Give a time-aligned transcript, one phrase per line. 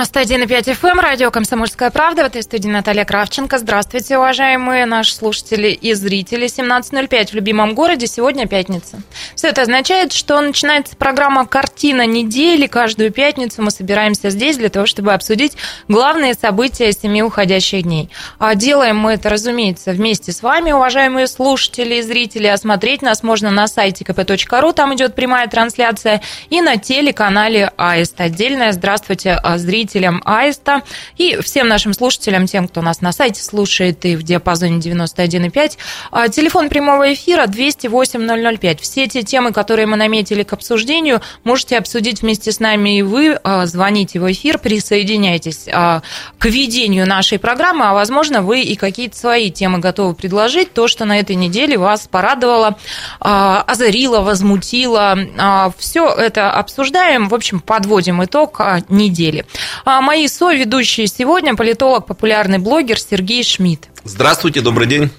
[0.00, 2.22] 91,5 FM, эм, радио «Комсомольская правда».
[2.22, 3.58] В этой студии Наталья Кравченко.
[3.58, 6.46] Здравствуйте, уважаемые наши слушатели и зрители.
[6.46, 8.06] 17.05 в любимом городе.
[8.06, 9.02] Сегодня пятница.
[9.34, 12.66] Все это означает, что начинается программа «Картина недели».
[12.66, 18.08] Каждую пятницу мы собираемся здесь для того, чтобы обсудить главные события семи уходящих дней.
[18.38, 22.46] А делаем мы это, разумеется, вместе с вами, уважаемые слушатели и зрители.
[22.46, 28.22] Осмотреть нас можно на сайте kp.ru, там идет прямая трансляция, и на телеканале АИСТ.
[28.22, 29.58] Отдельное здравствуйте а,
[29.90, 30.82] зрителям Аиста
[31.16, 35.78] и всем нашим слушателям, тем, кто нас на сайте слушает и в диапазоне 91,5.
[36.10, 38.80] А, телефон прямого эфира 208 005.
[38.80, 43.38] Все те темы, которые мы наметили к обсуждению, можете обсудить вместе с нами и вы.
[43.42, 46.02] А, звоните в эфир, присоединяйтесь а,
[46.38, 50.72] к ведению нашей программы, а возможно, вы и какие-то свои темы готовы предложить.
[50.72, 52.76] То, что на этой неделе вас порадовало,
[53.18, 55.18] озарило, возмутило.
[55.78, 57.28] Все это обсуждаем.
[57.28, 59.44] В общем, подводим итог недели.
[59.84, 63.88] А мои соведущие сегодня политолог, популярный блогер Сергей Шмидт.
[64.04, 65.10] Здравствуйте, добрый день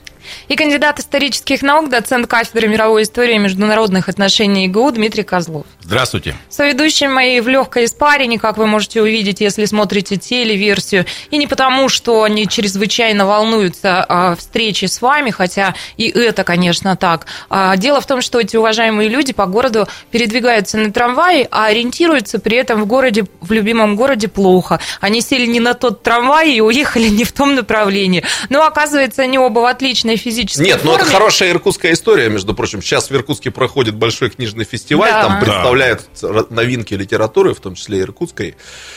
[0.52, 5.66] и кандидат исторических наук, доцент кафедры мировой истории и международных отношений ИГУ Дмитрий Козлов.
[5.80, 6.36] Здравствуйте.
[6.50, 11.06] Соведущий мои в легкой испарине, как вы можете увидеть, если смотрите телеверсию.
[11.30, 16.98] И не потому, что они чрезвычайно волнуются о встрече с вами, хотя и это, конечно,
[16.98, 17.28] так.
[17.50, 22.40] А дело в том, что эти уважаемые люди по городу передвигаются на трамвае, а ориентируются
[22.40, 24.82] при этом в городе, в любимом городе плохо.
[25.00, 28.26] Они сели не на тот трамвай и уехали не в том направлении.
[28.50, 30.82] Но, оказывается, они оба в отличной физической Нет, форме.
[30.84, 32.82] ну это хорошая иркутская история, между прочим.
[32.82, 35.28] Сейчас в Иркутске проходит большой книжный фестиваль, да.
[35.28, 36.46] там представляют да.
[36.50, 38.56] новинки литературы, в том числе иркутской.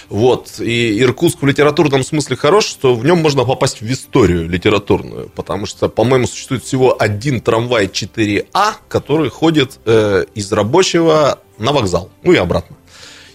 [0.08, 0.60] Вот.
[0.60, 5.66] И Иркутск в литературном смысле хорош, что в нем можно попасть в историю литературную, потому
[5.66, 12.32] что, по-моему, существует всего один трамвай 4А, который ходит э, из рабочего на вокзал, ну
[12.32, 12.76] и обратно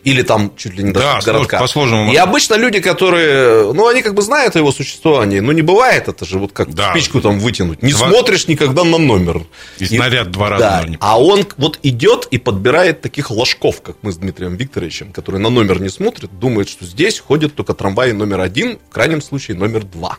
[0.03, 1.59] или там чуть ли не до да, городка.
[1.59, 2.11] По сложному.
[2.11, 6.07] И обычно люди, которые, ну, они как бы знают о его существовании, но не бывает
[6.07, 6.91] это же вот как да.
[6.91, 7.83] спичку там вытянуть.
[7.83, 8.09] Не два...
[8.09, 9.43] смотришь никогда на номер.
[9.77, 10.63] И, и снаряд два раза.
[10.63, 10.97] Да.
[10.99, 15.49] А он вот идет и подбирает таких ложков, как мы с Дмитрием Викторовичем, которые на
[15.49, 19.83] номер не смотрят, думает, что здесь ходит только трамвай номер один, в крайнем случае номер
[19.83, 20.17] два.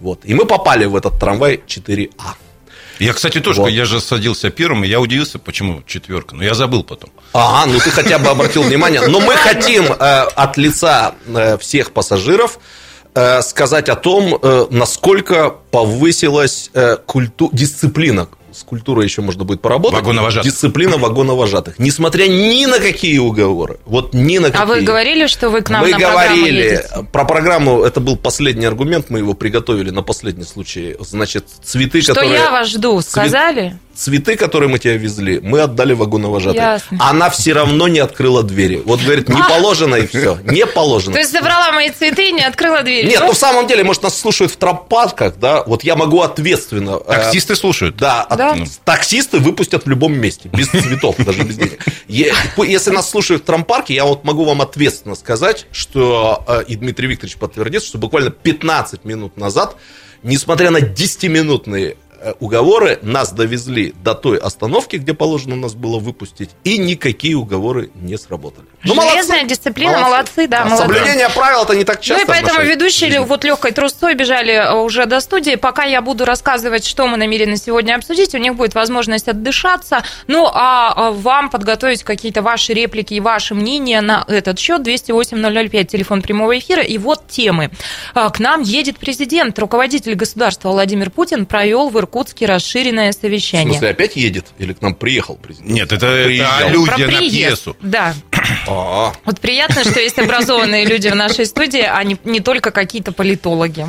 [0.00, 0.20] Вот.
[0.24, 2.34] И мы попали в этот трамвай 4А.
[3.00, 3.68] Я, кстати, тоже, вот.
[3.68, 6.34] я же садился первым, и я удивился, почему четверка.
[6.34, 7.10] Но я забыл потом.
[7.32, 9.00] Ага, ну ты хотя бы обратил внимание.
[9.06, 12.58] Но мы хотим э, от лица э, всех пассажиров
[13.14, 17.48] э, сказать о том, э, насколько повысилась э, культу...
[17.52, 20.00] дисциплина с культурой еще можно будет поработать.
[20.00, 20.50] Вагоновожатых.
[20.50, 21.78] Дисциплина вагоновожатых.
[21.78, 23.78] Несмотря ни на какие уговоры.
[23.84, 24.62] Вот ни на какие.
[24.62, 26.56] А вы говорили, что вы к нам мы на говорили.
[26.56, 27.06] Едете?
[27.12, 30.96] Про программу, это был последний аргумент, мы его приготовили на последний случай.
[31.00, 32.36] Значит, цветы, что которые...
[32.36, 33.60] Что я вас жду, сказали?
[33.70, 36.60] Цвет цветы, которые мы тебя везли, мы отдали вагоновожатой.
[36.60, 36.98] Ясно.
[37.00, 38.82] Она все равно не открыла двери.
[38.84, 40.38] Вот говорит, не положено и все.
[40.44, 41.12] Не положено.
[41.12, 43.06] То есть забрала мои цветы и не открыла двери.
[43.06, 47.00] Нет, ну в самом деле, может, нас слушают в тропатках, да, вот я могу ответственно...
[47.06, 47.96] Э, таксисты слушают.
[47.96, 48.56] Да, да?
[48.84, 51.84] таксисты выпустят в любом месте, без цветов, даже без денег.
[52.08, 57.08] Если нас слушают в трампарке, я вот могу вам ответственно сказать, что, э, и Дмитрий
[57.08, 59.76] Викторович подтвердит, что буквально 15 минут назад,
[60.22, 66.50] несмотря на 10-минутные Э, уговоры нас довезли до той остановки, где положено нас было выпустить,
[66.64, 68.66] и никакие уговоры не сработали.
[68.84, 69.46] Ну, Железная молодцы.
[69.46, 70.82] дисциплина, молодцы, молодцы да, а молодцы.
[70.82, 72.24] Соблюдение правил это не так часто.
[72.24, 73.24] Ну и поэтому ведущие жизни.
[73.24, 75.56] вот легкой трусцой бежали э, уже до студии.
[75.56, 80.02] Пока я буду рассказывать, что мы намерены сегодня обсудить, у них будет возможность отдышаться.
[80.26, 85.84] Ну а, а вам подготовить какие-то ваши реплики и ваши мнения на этот счет 208-005,
[85.84, 86.82] телефон прямого эфира.
[86.82, 87.70] И вот темы.
[88.14, 92.09] К нам едет президент, руководитель государства Владимир Путин провел в Иркутске
[92.46, 93.68] расширенное совещание.
[93.68, 94.46] В смысле, опять едет?
[94.58, 95.70] Или к нам приехал президент?
[95.70, 97.76] Нет, это, это аллюзия на пьесу.
[97.80, 98.14] Да.
[98.70, 99.12] А-а-а.
[99.24, 103.86] Вот приятно, что есть образованные люди в нашей студии, а не, не только какие-то политологи.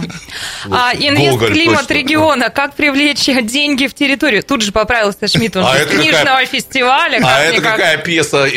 [0.70, 2.50] А, инвест-климат региона.
[2.50, 4.44] Как привлечь деньги в территорию?
[4.44, 6.46] Тут же поправился Шмидт, он а же книжного какая...
[6.48, 7.20] фестиваля.
[7.24, 8.48] А это какая пьеса?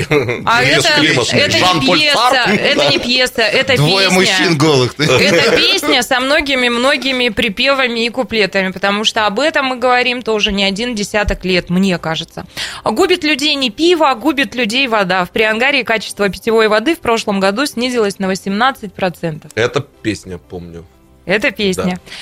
[0.47, 4.21] А это, это, не пьеса, это не пьеса, это Двое песня.
[4.21, 4.95] мужчин голых.
[4.99, 10.65] Это песня со многими-многими припевами и куплетами, потому что об этом мы говорим тоже не
[10.65, 12.47] один десяток лет, мне кажется.
[12.85, 15.25] Губит людей не пиво, а губит людей вода.
[15.25, 19.51] В Приангарии качество питьевой воды в прошлом году снизилось на 18%.
[19.55, 20.85] Это песня, помню.
[21.27, 21.85] Это песня.
[22.05, 22.13] Да.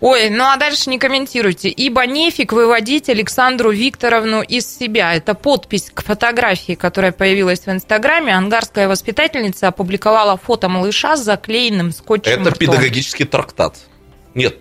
[0.00, 1.68] Ой, ну а дальше не комментируйте.
[1.70, 5.14] Ибо нефиг выводить Александру Викторовну из себя.
[5.14, 8.36] Это подпись к фотографии, которая появилась в Инстаграме.
[8.36, 12.58] Ангарская воспитательница опубликовала фото малыша с заклеенным скотчем Это ртом.
[12.58, 13.76] педагогический трактат.
[14.34, 14.58] Нет,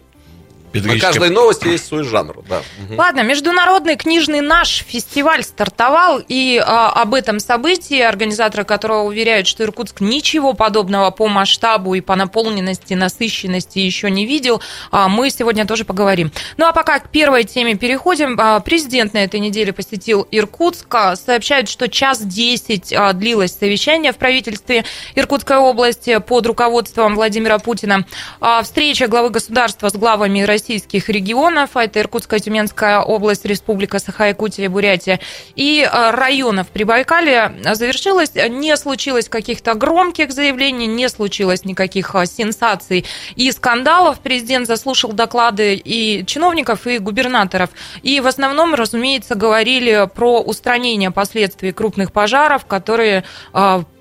[0.83, 2.61] На каждой новости есть свой жанр, да.
[2.89, 9.63] Ладно, Международный книжный наш фестиваль стартовал, и а, об этом событии, организаторы которого уверяют, что
[9.63, 14.61] Иркутск ничего подобного по масштабу и по наполненности, насыщенности еще не видел,
[14.91, 16.31] а, мы сегодня тоже поговорим.
[16.57, 18.35] Ну а пока к первой теме переходим.
[18.39, 20.93] А, президент на этой неделе посетил Иркутск.
[21.15, 24.83] Сообщают, что час десять а, длилось совещание в правительстве
[25.15, 28.05] Иркутской области под руководством Владимира Путина.
[28.41, 33.99] А, встреча главы государства с главами России российских регионов, а это Иркутская, Тюменская область, Республика
[33.99, 35.19] Саха-Якутия, Бурятия,
[35.55, 38.33] и э, районов Прибайкалия завершилась.
[38.33, 44.21] Не случилось каких-то громких заявлений, не случилось никаких э, сенсаций и скандалов.
[44.21, 47.69] Президент заслушал доклады и чиновников, и губернаторов.
[48.01, 53.23] И в основном, разумеется, говорили про устранение последствий крупных пожаров, которые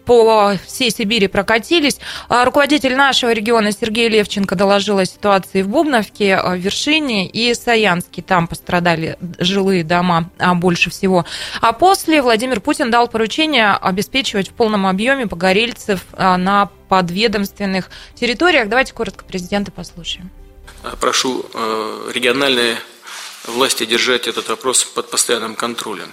[0.04, 1.98] по всей Сибири прокатились.
[2.28, 8.22] А руководитель нашего региона Сергей Левченко доложил о ситуации в Бубновке, в Вершине и Саянске.
[8.22, 11.24] Там пострадали жилые дома а больше всего.
[11.60, 18.68] А после Владимир Путин дал поручение обеспечивать в полном объеме погорельцев а, на подведомственных территориях.
[18.68, 20.30] Давайте коротко президента послушаем.
[21.00, 22.76] Прошу э, региональные
[23.46, 26.08] власти держать этот вопрос под постоянным контролем.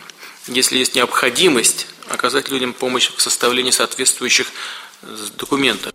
[0.48, 4.48] Если есть необходимость оказать людям помощь в составлении соответствующих
[5.04, 5.94] э, документов.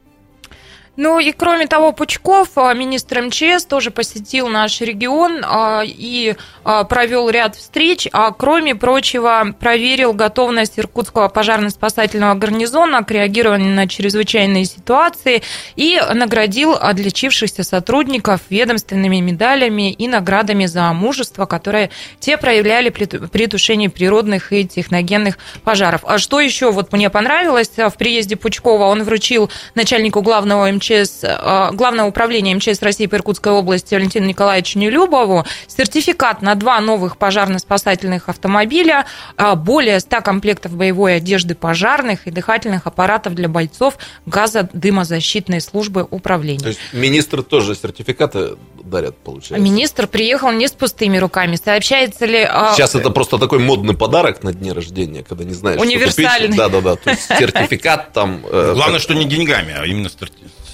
[0.97, 6.85] Ну и кроме того, Пучков, а, министр МЧС, тоже посетил наш регион а, и а,
[6.85, 14.65] провел ряд встреч, а кроме прочего проверил готовность Иркутского пожарно-спасательного гарнизона к реагированию на чрезвычайные
[14.65, 15.43] ситуации
[15.77, 21.91] и наградил отличившихся сотрудников ведомственными медалями и наградами за мужество, которые
[22.21, 26.03] те проявляли при тушении природных и техногенных пожаров.
[26.07, 31.21] А что еще вот мне понравилось в приезде Пучкова, он вручил начальнику главного МЧС МЧС,
[31.25, 37.17] а, Главного управления МЧС России по Иркутской области Валентину Николаевичу Нелюбову сертификат на два новых
[37.17, 39.07] пожарно-спасательных автомобиля,
[39.37, 46.61] а, более 100 комплектов боевой одежды пожарных и дыхательных аппаратов для бойцов газодымозащитной службы управления.
[46.61, 49.63] То есть министр тоже сертификаты дарят, получается?
[49.63, 51.57] Министр приехал не с пустыми руками.
[51.63, 52.47] Сообщается ли...
[52.49, 56.57] А, Сейчас это просто такой модный подарок на дне рождения, когда не знаешь, Универсальный.
[56.57, 58.45] Да-да-да, то есть сертификат там...
[58.49, 60.09] Э, Главное, что не деньгами, а именно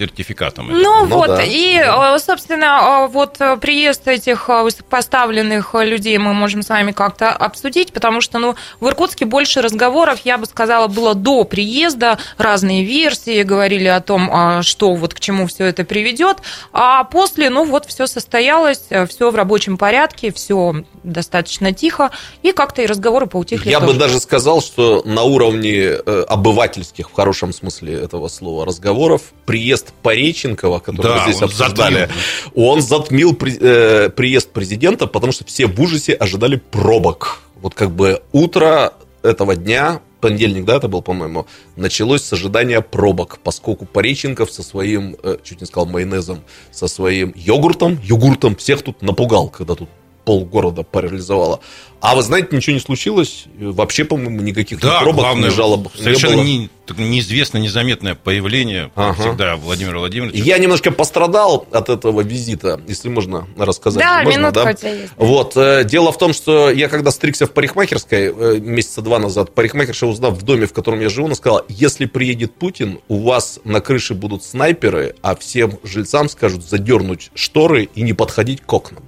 [0.02, 0.68] сертификатом.
[0.68, 1.42] Ну, ну вот, да.
[1.42, 4.50] и, э, собственно, э, вот приезд этих
[4.88, 10.20] поставленных людей мы можем с вами как-то обсудить, потому что, ну, в Иркутске больше разговоров,
[10.24, 15.46] я бы сказала, было до приезда, разные версии, говорили о том, что вот к чему
[15.46, 16.38] все это приведет,
[16.72, 22.10] а после, ну, вот все состоялось, все в рабочем порядке, все достаточно тихо,
[22.42, 23.70] и как-то и разговоры поутихли.
[23.70, 23.92] Я тоже.
[23.92, 29.91] бы даже сказал, что на уровне э, обывательских, в хорошем смысле этого слова, разговоров, приезд
[30.02, 32.68] Пореченкова, который да, здесь обсуждали, затмил.
[32.68, 37.42] он затмил при, э, приезд президента, потому что все в ужасе ожидали пробок.
[37.60, 38.92] Вот как бы утро
[39.22, 41.46] этого дня понедельник, да, это был, по-моему,
[41.76, 47.32] началось с ожидания пробок, поскольку Пореченков со своим, э, чуть не сказал майонезом, со своим
[47.34, 49.90] йогуртом, йогуртом всех тут напугал, когда тут
[50.24, 51.60] полгорода парализовало.
[52.02, 53.44] А вы знаете, ничего не случилось.
[53.56, 56.98] Вообще, по-моему, никаких да, ни пробок, главное, ни жалоб совершенно не было.
[56.98, 59.22] Не, неизвестно, незаметное появление ага.
[59.22, 60.42] всегда Владимира Владимировича.
[60.42, 64.02] Я немножко пострадал от этого визита, если можно рассказать.
[64.02, 64.70] Да, можно, минутка да?
[64.70, 65.12] у тебя есть.
[65.16, 65.56] Вот.
[65.56, 70.06] Э, дело в том, что я когда стригся в парикмахерской э, месяца два назад, парикмахерша,
[70.06, 73.80] узнав в доме, в котором я живу, она сказала, если приедет Путин, у вас на
[73.80, 79.04] крыше будут снайперы, а всем жильцам скажут задернуть шторы и не подходить к окнам.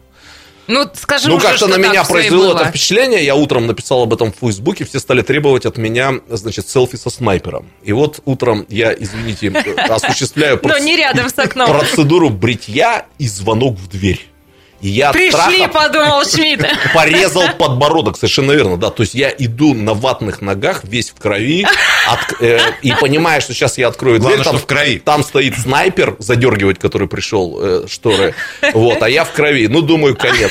[0.67, 3.25] Ну, скажи Ну, как-то на меня произвело это впечатление.
[3.25, 4.85] Я утром написал об этом в Фейсбуке.
[4.85, 7.71] Все стали требовать от меня, значит, селфи со снайпером.
[7.83, 9.51] И вот утром я, извините,
[9.89, 10.59] осуществляю
[11.67, 14.29] процедуру бритья и звонок в дверь.
[14.87, 16.67] Я Пришли, подумал Шмидт.
[16.95, 18.91] Порезал подбородок, совершенно верно, да.
[18.91, 21.67] То есть я иду на ватных ногах, весь в крови,
[22.07, 24.45] от, э, и понимаю, что сейчас я открою Главное, дверь.
[24.45, 24.99] Там, в крови.
[25.03, 28.35] там стоит снайпер, задергивать, который пришел, э, шторы.
[28.75, 29.69] Вот, а я в крови.
[29.69, 30.51] Ну, думаю, конец.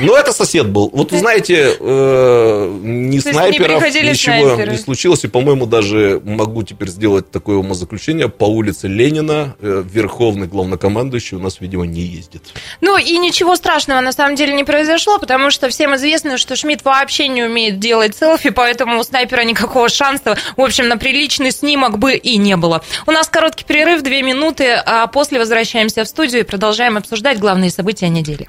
[0.00, 0.90] Ну, это сосед был.
[0.92, 5.24] Вот, вы знаете, э, ни снайперов, ничего не случилось.
[5.24, 8.28] И, по-моему, даже могу теперь сделать такое умозаключение.
[8.28, 12.42] По улице Ленина э, верховный главнокомандующий у нас, видимо, не ездит.
[12.80, 16.84] Ну, и ничего страшного на самом деле не произошло, потому что всем известно, что Шмидт
[16.84, 21.98] вообще не умеет делать селфи, поэтому у снайпера никакого шанса, в общем, на приличный снимок
[21.98, 22.82] бы и не было.
[23.06, 27.70] У нас короткий перерыв, две минуты, а после возвращаемся в студию и продолжаем обсуждать главные
[27.70, 28.48] события недели.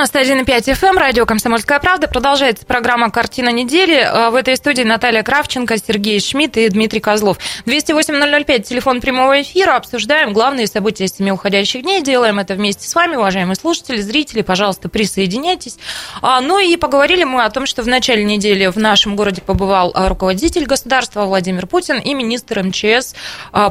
[0.00, 2.08] 91,5 FM, эм, радио «Комсомольская правда».
[2.08, 4.00] Продолжается программа «Картина недели».
[4.00, 7.36] А, в этой студии Наталья Кравченко, Сергей Шмидт и Дмитрий Козлов.
[7.66, 9.76] 208-005, телефон прямого эфира.
[9.76, 12.02] Обсуждаем главные события семи уходящих дней.
[12.02, 14.40] Делаем это вместе с вами, уважаемые слушатели, зрители.
[14.40, 15.76] Пожалуйста, присоединяйтесь.
[16.22, 19.92] А, ну и поговорили мы о том, что в начале недели в нашем городе побывал
[19.94, 23.14] а, руководитель государства Владимир Путин и министр МЧС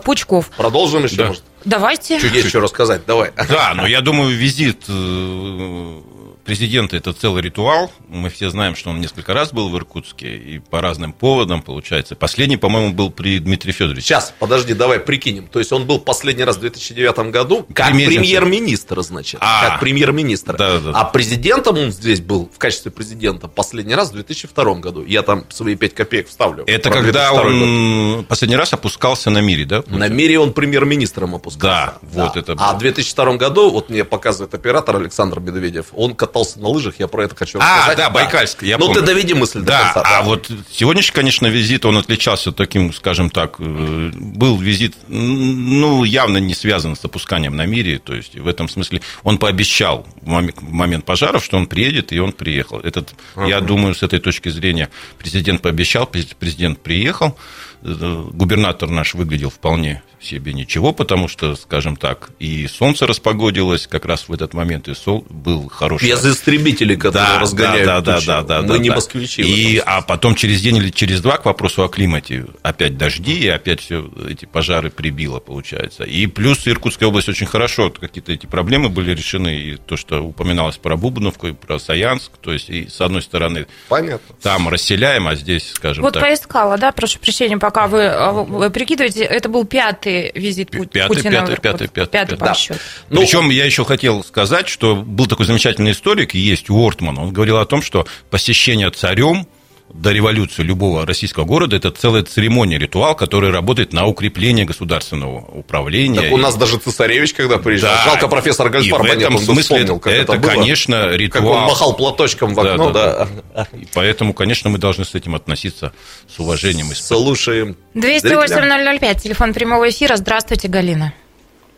[0.05, 0.49] Пучков.
[0.49, 1.27] Продолжим еще, да.
[1.27, 1.43] может?
[1.65, 2.19] Давайте.
[2.19, 3.31] Чуть есть что рассказать, давай.
[3.49, 6.01] Да, но я думаю, визит э,
[6.49, 7.91] президента это целый ритуал.
[8.07, 12.15] Мы все знаем, что он несколько раз был в Иркутске и по разным поводам, получается.
[12.15, 14.07] Последний, по-моему, был при Дмитрии Федоровиче.
[14.07, 15.45] Сейчас, подожди, давай прикинем.
[15.45, 19.39] То есть он был последний раз в 2009 году как премьер-министр, значит.
[19.43, 20.57] А, как премьер-министр.
[20.57, 25.05] Да, да, а президентом он здесь был в качестве президента последний раз в 2002 году.
[25.05, 26.63] Я там свои 5 копеек вставлю.
[26.65, 28.27] Это когда он год.
[28.27, 29.83] последний раз опускался на мире, да?
[29.85, 31.93] На мире он премьер-министром опускался.
[32.01, 32.23] Да, да.
[32.25, 32.69] вот это было.
[32.69, 36.95] А в 2002 году, вот мне показывает оператор Александр Медведев, он катался катался на лыжах,
[36.99, 37.99] я про это хочу а, рассказать.
[37.99, 39.01] А, да, Байкальск, я Ну, помню.
[39.01, 40.01] ты доведи мысль да, до конца.
[40.01, 40.21] А да.
[40.23, 46.53] вот сегодняшний, конечно, визит, он отличался таким, скажем так, э, был визит, ну, явно не
[46.53, 50.27] связан с опусканием на мире, то есть в этом смысле он пообещал в
[50.61, 52.79] момент пожаров, что он приедет, и он приехал.
[52.79, 53.49] Этот, uh-huh.
[53.49, 57.37] я думаю, с этой точки зрения президент пообещал, президент приехал,
[57.81, 64.05] э, губернатор наш выглядел вполне себе ничего, потому что, скажем так, и солнце распогодилось как
[64.05, 66.09] раз в этот момент, и сол был хороший.
[66.09, 68.95] Без истребителей, которые да, разгоняют да, да, да, да, Мы да, не да.
[68.95, 69.41] москвичи.
[69.41, 73.47] И, а потом через день или через два к вопросу о климате опять дожди, и
[73.47, 76.03] опять все эти пожары прибило, получается.
[76.03, 80.77] И плюс Иркутская область очень хорошо, какие-то эти проблемы были решены, и то, что упоминалось
[80.77, 84.35] про Бубновку, и про Саянск, то есть, и с одной стороны, Понятно.
[84.41, 86.23] там расселяем, а здесь, скажем вот так...
[86.23, 90.71] Вот поискала, да, прошу прощения, пока вы, а, вы прикидываете, это был пятый пятый визит
[90.71, 91.31] пятый, Путина.
[91.31, 92.53] Пятый, пятый, пятый, пятый, по да.
[92.53, 92.79] счету.
[93.09, 97.57] Ну, Причем я еще хотел сказать, что был такой замечательный историк, есть Уортман, он говорил
[97.57, 99.47] о том, что посещение царем
[99.93, 106.21] до революции любого российского города это целая церемония, ритуал, который работает на укрепление государственного управления.
[106.21, 109.61] Так у нас даже цесаревич, когда приезжал, да, жалко профессор Гальфар, в этом нет, смысле
[109.63, 110.51] вспомнил, как это, это было.
[110.51, 111.43] конечно, ритуал.
[111.43, 113.25] Как он махал платочком в окно, да.
[113.25, 113.67] да, да.
[113.77, 115.91] И поэтому, конечно, мы должны с этим относиться
[116.27, 116.91] с уважением.
[116.91, 117.75] И Слушаем.
[117.95, 120.15] 208-005, телефон прямого эфира.
[120.15, 121.13] Здравствуйте, Галина.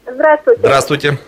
[0.05, 0.59] Здравствуйте.
[0.59, 1.19] Здравствуйте.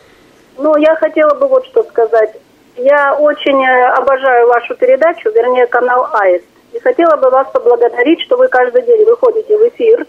[0.57, 2.31] Ну, я хотела бы вот что сказать.
[2.75, 6.41] Я очень э, обожаю вашу передачу, вернее, канал АИС.
[6.73, 10.05] И хотела бы вас поблагодарить, что вы каждый день выходите в эфир.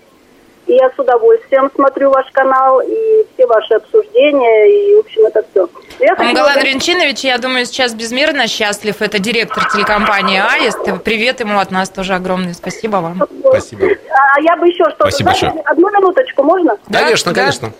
[0.67, 5.45] И я с удовольствием смотрю ваш канал и все ваши обсуждения, и, в общем, это
[5.51, 5.69] все.
[6.01, 6.15] Я.
[6.15, 9.03] Ренчинович, я думаю, сейчас безмерно счастлив.
[9.03, 10.79] Это директор телекомпании «Аист».
[11.05, 12.55] Привет ему от нас тоже огромное.
[12.55, 13.23] Спасибо вам.
[13.47, 13.89] Спасибо.
[14.09, 15.11] А я бы еще что-то...
[15.11, 15.53] Спасибо большое.
[15.67, 16.79] Одну минуточку, можно?
[16.91, 17.41] Конечно, да?
[17.41, 17.73] конечно.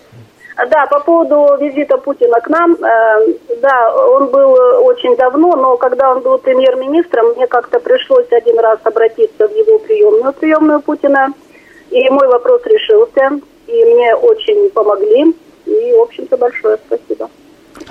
[0.55, 4.53] Да, по поводу визита Путина к нам, э, да, он был
[4.85, 9.79] очень давно, но когда он был премьер-министром, мне как-то пришлось один раз обратиться в его
[9.79, 11.33] приемную, приемную Путина,
[11.91, 15.35] и мой вопрос решился, и мне очень помогли,
[15.65, 17.29] и, в общем-то, большое спасибо.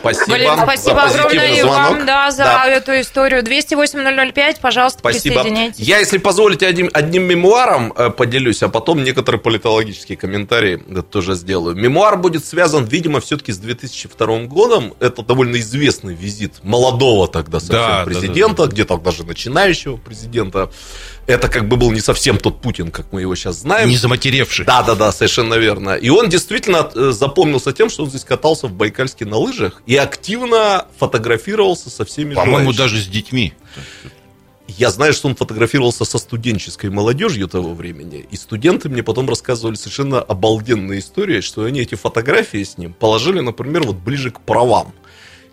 [0.05, 0.37] Спасибо.
[0.37, 1.91] Блин, спасибо огромное звонок.
[1.91, 2.67] вам да, за да.
[2.67, 3.43] эту историю.
[3.43, 5.37] 208-005, пожалуйста, спасибо.
[5.37, 5.79] присоединяйтесь.
[5.79, 10.77] Я, если позволите, одним, одним мемуаром э, поделюсь, а потом некоторые политологические комментарии
[11.11, 11.75] тоже сделаю.
[11.75, 14.93] Мемуар будет связан, видимо, все-таки с 2002 годом.
[15.01, 18.73] Это довольно известный визит молодого тогда совсем да, президента, да, да, да.
[18.73, 20.71] где-то даже начинающего президента
[21.27, 23.89] это как бы был не совсем тот Путин, как мы его сейчас знаем.
[23.89, 24.65] Не заматеревший.
[24.65, 25.95] Да, да, да, совершенно верно.
[25.95, 29.97] И он действительно э, запомнился тем, что он здесь катался в Байкальске на лыжах и
[29.97, 33.55] активно фотографировался со всеми По-моему, даже с детьми.
[34.67, 39.77] Я знаю, что он фотографировался со студенческой молодежью того времени, и студенты мне потом рассказывали
[39.77, 44.95] совершенно обалденные истории, что они эти фотографии с ним положили, например, вот ближе к правам.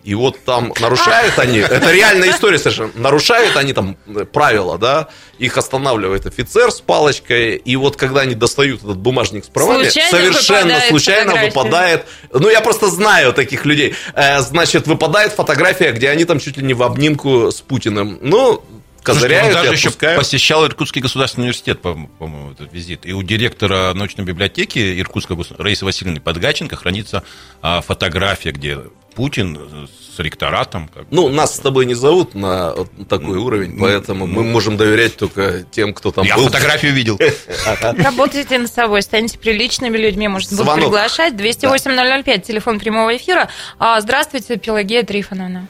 [0.04, 3.96] И вот там нарушают они, это реальная история совершенно, нарушают они там
[4.32, 9.48] правила, да, их останавливает офицер с палочкой, и вот когда они достают этот бумажник с
[9.48, 11.46] правами, случайно совершенно случайно фотография.
[11.46, 16.56] выпадает, ну я просто знаю таких людей, э, значит, выпадает фотография, где они там чуть
[16.56, 18.18] ли не в обнимку с Путиным.
[18.22, 18.64] Ну,
[19.02, 23.06] козыряют Слушайте, он даже еще посещал Иркутский государственный университет, по-моему, этот визит.
[23.06, 27.24] И у директора научной библиотеки Иркутского Раисы Васильевны Подгаченко хранится
[27.60, 28.78] а, фотография, где
[29.14, 30.88] Путин с ректоратом.
[30.88, 31.34] Как ну, бы.
[31.34, 32.72] нас с тобой не зовут на
[33.08, 36.44] такой ну, уровень, поэтому ну, мы можем доверять только тем, кто там я был.
[36.44, 37.18] Я фотографию видел.
[37.82, 41.34] Работайте над собой, станьте приличными людьми, может, будут приглашать.
[41.34, 43.48] 208-005, телефон прямого эфира.
[43.78, 45.68] А, здравствуйте, Пелагея Трифоновна.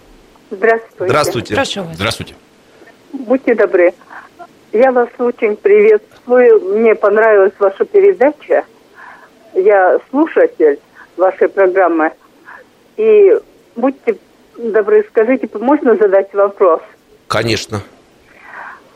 [0.50, 1.04] Здравствуйте.
[1.06, 1.54] Здравствуйте.
[1.54, 1.94] Прошу вас.
[1.96, 2.34] Здравствуйте.
[3.12, 3.95] Будьте добры.
[4.73, 6.76] Я вас очень приветствую.
[6.76, 8.64] Мне понравилась ваша передача.
[9.54, 10.78] Я слушатель.
[11.16, 12.12] вашей программы.
[12.97, 13.33] И
[13.76, 14.16] будьте
[14.57, 16.81] добры, скажите, можно задать вопрос?
[17.28, 17.83] Конечно.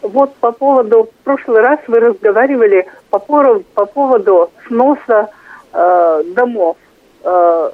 [0.02, 5.28] Вот по поводу, в прошлый раз вы разговаривали по поводу, по поводу сноса
[5.72, 6.76] э, домов,
[7.24, 7.70] э,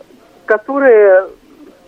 [0.46, 1.26] которые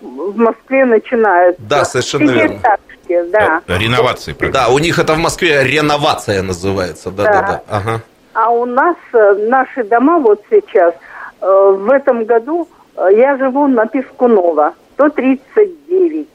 [0.00, 1.56] в Москве начинают.
[1.60, 2.60] Да, совершенно верно.
[3.08, 3.62] Да.
[3.66, 4.34] Э, реновации.
[4.50, 7.10] Да, у них это в Москве реновация называется.
[7.10, 7.46] Да, да, да.
[7.46, 7.62] да.
[7.68, 8.00] Ага.
[8.34, 10.94] А у нас э, наши дома вот сейчас,
[11.40, 16.28] э, в этом году я живу на Пескунова, 139.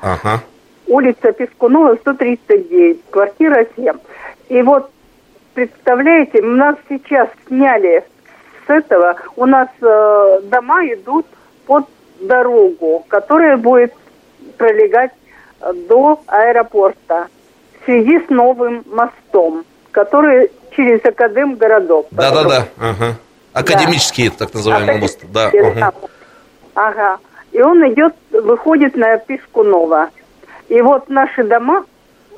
[0.00, 0.40] Ага.
[0.86, 3.92] Улица Пескунова, 139, квартира 7.
[4.48, 4.90] И вот,
[5.54, 8.02] представляете, у нас сейчас сняли
[8.66, 11.26] с этого, у нас дома идут
[11.66, 11.86] под
[12.20, 13.92] дорогу, которая будет
[14.56, 15.12] пролегать
[15.88, 17.28] до аэропорта
[17.80, 22.08] в связи с новым мостом, который через Академ городок.
[22.10, 23.16] Да-да-да, ага.
[23.52, 24.34] Академический, да.
[24.38, 25.20] так называемый мост.
[25.32, 25.48] Да.
[25.48, 25.92] Ага.
[26.74, 27.18] ага.
[27.52, 30.10] И он идет, выходит на Пискунова.
[30.68, 31.84] И вот наши дома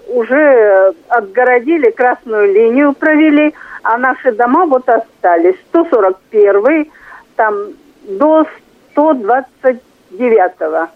[0.07, 5.57] уже отгородили, красную линию провели, а наши дома вот остались.
[5.71, 6.91] 141
[7.37, 7.55] там
[8.05, 8.47] до
[8.95, 10.89] 129-го.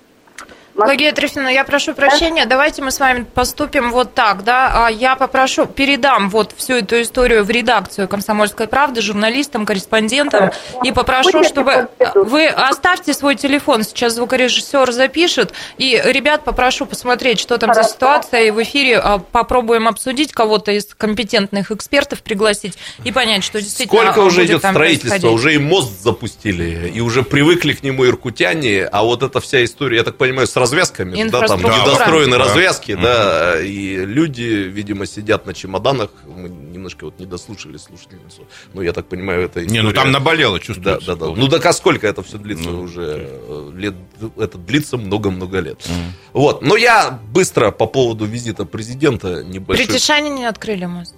[0.75, 5.17] Пелагея Трефина, я прошу прощения, давайте мы с вами поступим вот так, да, а я
[5.17, 10.51] попрошу, передам вот всю эту историю в редакцию «Комсомольской правды» журналистам, корреспондентам
[10.83, 17.59] и попрошу, чтобы вы оставьте свой телефон, сейчас звукорежиссер запишет, и ребят попрошу посмотреть, что
[17.59, 23.13] там за ситуация, и в эфире а, попробуем обсудить кого-то из компетентных экспертов, пригласить и
[23.13, 27.83] понять, что действительно Сколько уже идет строительство, уже и мост запустили, и уже привыкли к
[27.83, 32.39] нему иркутяне, а вот эта вся история, я так понимаю, с развязками, да, там недостроены
[32.39, 32.45] да.
[32.45, 36.11] развязки, да, и люди, видимо, сидят на чемоданах.
[36.27, 38.47] Мы немножко вот не дослушали слушательницу.
[38.75, 39.83] Ну, я так понимаю, это история...
[39.83, 41.07] Не, ну там наболело, чувствуется.
[41.07, 41.35] Да, да, да.
[41.35, 43.29] Ну, так а сколько это все длится ну, уже?
[43.29, 43.95] Э, лет,
[44.39, 45.81] это длится много-много лет.
[45.81, 46.11] Mm.
[46.33, 46.63] Вот.
[46.63, 49.87] Но я быстро по поводу визита президента небольшой...
[49.87, 51.15] При Тишанине открыли мост.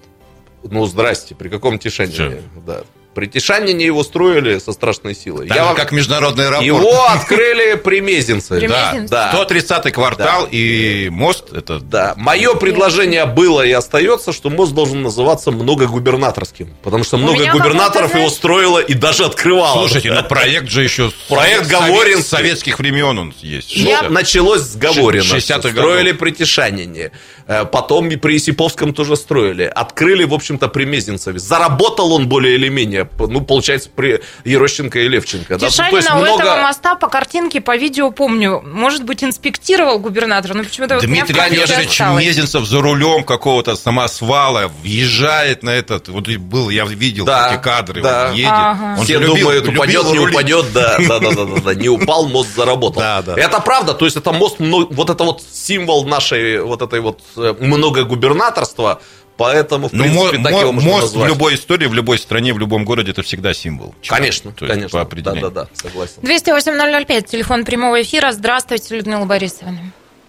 [0.63, 2.43] Ну, здрасте, при каком Тишанине?
[2.67, 2.83] Да.
[3.15, 5.49] При Тишанине его строили со страшной силой.
[5.49, 5.77] Так Я вам...
[5.77, 6.67] как международный аэропорт.
[6.67, 8.61] Его открыли при Мезенце.
[8.67, 9.33] Да, да.
[9.49, 10.49] 130-й квартал да.
[10.51, 11.53] и мост.
[11.53, 11.79] Это...
[11.79, 12.15] Да.
[12.17, 16.75] Мое предложение было и остается, что мост должен называться многогубернаторским.
[16.83, 19.79] Потому что много губернаторов его строило и даже открывало.
[19.79, 21.13] Слушайте, ну проект же еще...
[21.29, 22.23] Проект Говорин.
[22.23, 23.77] Советских времен он есть.
[23.77, 24.03] Я...
[24.09, 25.25] Началось с Говорина.
[25.25, 27.05] 60 Строили при Тишанине.
[27.05, 27.11] Э,
[27.47, 29.65] потом и при Исиповском тоже строили.
[29.65, 31.39] Открыли, в общем-то, при Мезенцеве.
[31.39, 35.59] Заработал он более или менее ну, получается, при Ерощенко и Левченко.
[35.59, 36.15] Тишанина да?
[36.15, 36.43] ну, у много...
[36.43, 41.51] этого моста по картинке, по видео помню, может быть, инспектировал губернатор, но почему-то Дмитрий вот
[41.51, 47.63] Леонидович Мезенцев за рулем какого-то самосвала въезжает на этот, вот был, я видел да, эти
[47.63, 48.29] кадры, да.
[48.29, 48.51] он едет.
[48.53, 48.97] Ага.
[48.99, 52.55] Он Все любил, думают, упадет, не упадет, да, да, да, да, да, не упал, мост
[52.55, 52.95] заработал.
[53.05, 53.35] Да, да.
[53.37, 57.55] Это правда, то есть это мост, вот это вот символ нашей вот этой вот э,
[57.59, 59.01] многогубернаторства,
[59.37, 61.25] Поэтому, в ну, принципе, мо- так его можно мост назвать.
[61.25, 63.93] в любой истории, в любой стране, в любом городе это всегда символ.
[64.07, 64.97] Конечно, То конечно.
[64.97, 65.51] По определению.
[65.51, 66.23] Да, да, да, согласен.
[66.23, 68.31] 208-005, телефон прямого эфира.
[68.31, 69.79] Здравствуйте, Людмила Борисовна.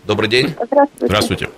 [0.05, 0.55] Добрый день.
[0.59, 1.05] Здравствуйте.
[1.05, 1.49] Здравствуйте.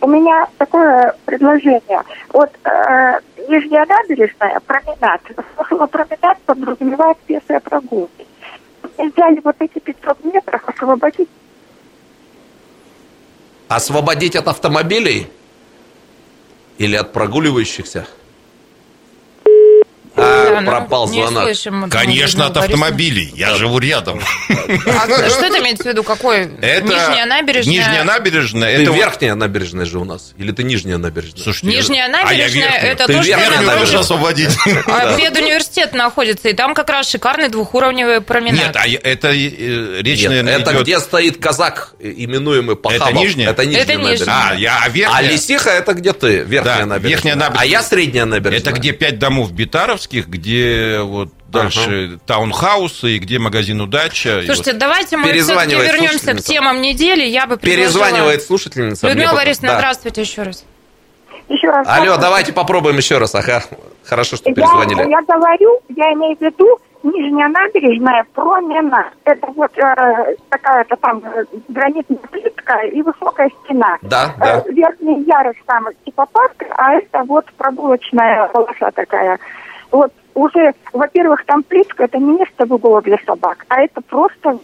[0.00, 2.02] У меня такое предложение.
[2.32, 5.20] Вот э, Нижняя набережная, променад.
[5.68, 8.26] Слово променад подразумевает пешие прогулки.
[8.98, 11.28] Нельзя ли вот эти 500 метров освободить?
[13.68, 15.28] Освободить от автомобилей?
[16.78, 18.06] или от прогуливающихся?
[20.20, 21.44] А, ну, пропал звонок.
[21.44, 23.32] Слышим, Конечно, от автомобилей.
[23.34, 24.20] Я живу рядом.
[24.48, 26.02] А что это имеется в виду?
[26.02, 26.50] Какой?
[26.60, 27.74] Это нижняя набережная?
[27.74, 28.76] Нижняя набережная.
[28.76, 30.32] Ты это верхняя набережная же у нас?
[30.36, 31.42] Или ты нижняя набережная?
[31.42, 34.56] Слушайте, нижняя набережная, а это то, что верхнюю освободить.
[34.86, 38.74] А педуниверситет находится, и там как раз шикарный двухуровневый променад.
[38.74, 40.82] Нет, а это э, речь, Нет, наверное, это идет...
[40.82, 43.08] где стоит казак, именуемый Пахамов.
[43.08, 43.50] Это нижняя?
[43.50, 44.34] Это нижняя это набережная.
[44.50, 45.18] А, я, а верхняя?
[45.18, 46.38] А Лисиха это где ты?
[46.38, 47.10] Верхняя да, набережная.
[47.10, 47.62] Верхняя набережная.
[47.62, 48.72] А я средняя набережная.
[48.72, 52.20] Это где пять домов Битаровских, где вот дальше ага.
[52.26, 54.42] таунхаусы, и где магазин «Удача».
[54.44, 54.80] Слушайте, вот.
[54.80, 57.24] давайте мы все-таки вернемся к темам недели.
[57.24, 57.56] Я бы.
[57.56, 59.08] Перезванивает слушательница.
[59.08, 59.78] Людмила Борисовна, да.
[59.78, 60.64] здравствуйте еще раз.
[61.48, 61.86] Еще раз.
[61.88, 63.34] Алло, давайте попробуем еще раз.
[63.34, 63.62] Ага,
[64.04, 65.08] хорошо, что я, перезвонили.
[65.08, 69.10] Я говорю, я имею в виду Нижняя набережная промена.
[69.24, 73.98] Это вот э, такая-то там э, гранитная плитка и высокая стена.
[74.02, 74.64] Да, да.
[74.66, 79.38] Э, верхний ярус там типа парк, а это вот прогулочная полоса такая.
[79.90, 84.58] Вот уже, во-первых, там плитка, это не место выгула для собак, а это просто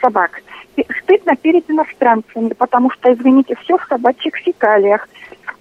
[0.00, 0.42] собак.
[0.76, 5.08] И стыдно перед иностранцами, потому что, извините, все в собачьих фекалиях.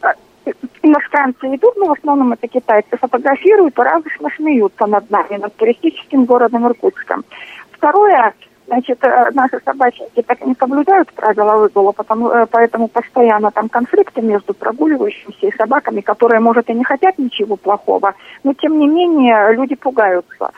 [0.01, 0.13] А,
[0.81, 6.25] иностранцы идут, но в основном это китайцы, фотографируют и радостно смеются над нами, над туристическим
[6.25, 7.25] городом Иркутском.
[7.71, 8.33] Второе,
[8.69, 14.21] значит, э, наши собачники так не соблюдают правила выгула, потому, э, поэтому постоянно там конфликты
[14.21, 19.53] между прогуливающимися и собаками, которые, может, и не хотят ничего плохого, но, тем не менее,
[19.53, 20.51] люди пугаются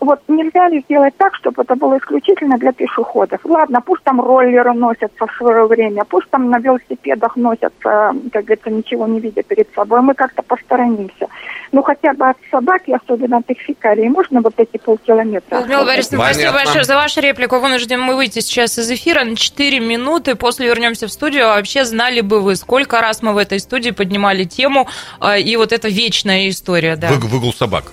[0.00, 3.40] вот нельзя ли сделать так, чтобы это было исключительно для пешеходов?
[3.44, 8.70] Ладно, пусть там роллеры носятся в свое время, пусть там на велосипедах носятся, как говорится,
[8.70, 11.28] ничего не видя перед собой, мы как-то посторонимся.
[11.72, 15.60] Ну, хотя бы от собаки, особенно от их фекалий, можно вот эти полкилометра?
[15.60, 17.58] Людмила Борисовна, спасибо большое за вашу реплику.
[17.58, 20.34] Вынуждены мы выйти сейчас из эфира на 4 минуты.
[20.36, 21.50] После вернемся в студию.
[21.50, 24.88] А вообще знали бы вы, сколько раз мы в этой студии поднимали тему,
[25.20, 26.96] э, и вот эта вечная история.
[26.96, 27.08] Да.
[27.08, 27.92] Выгул собак.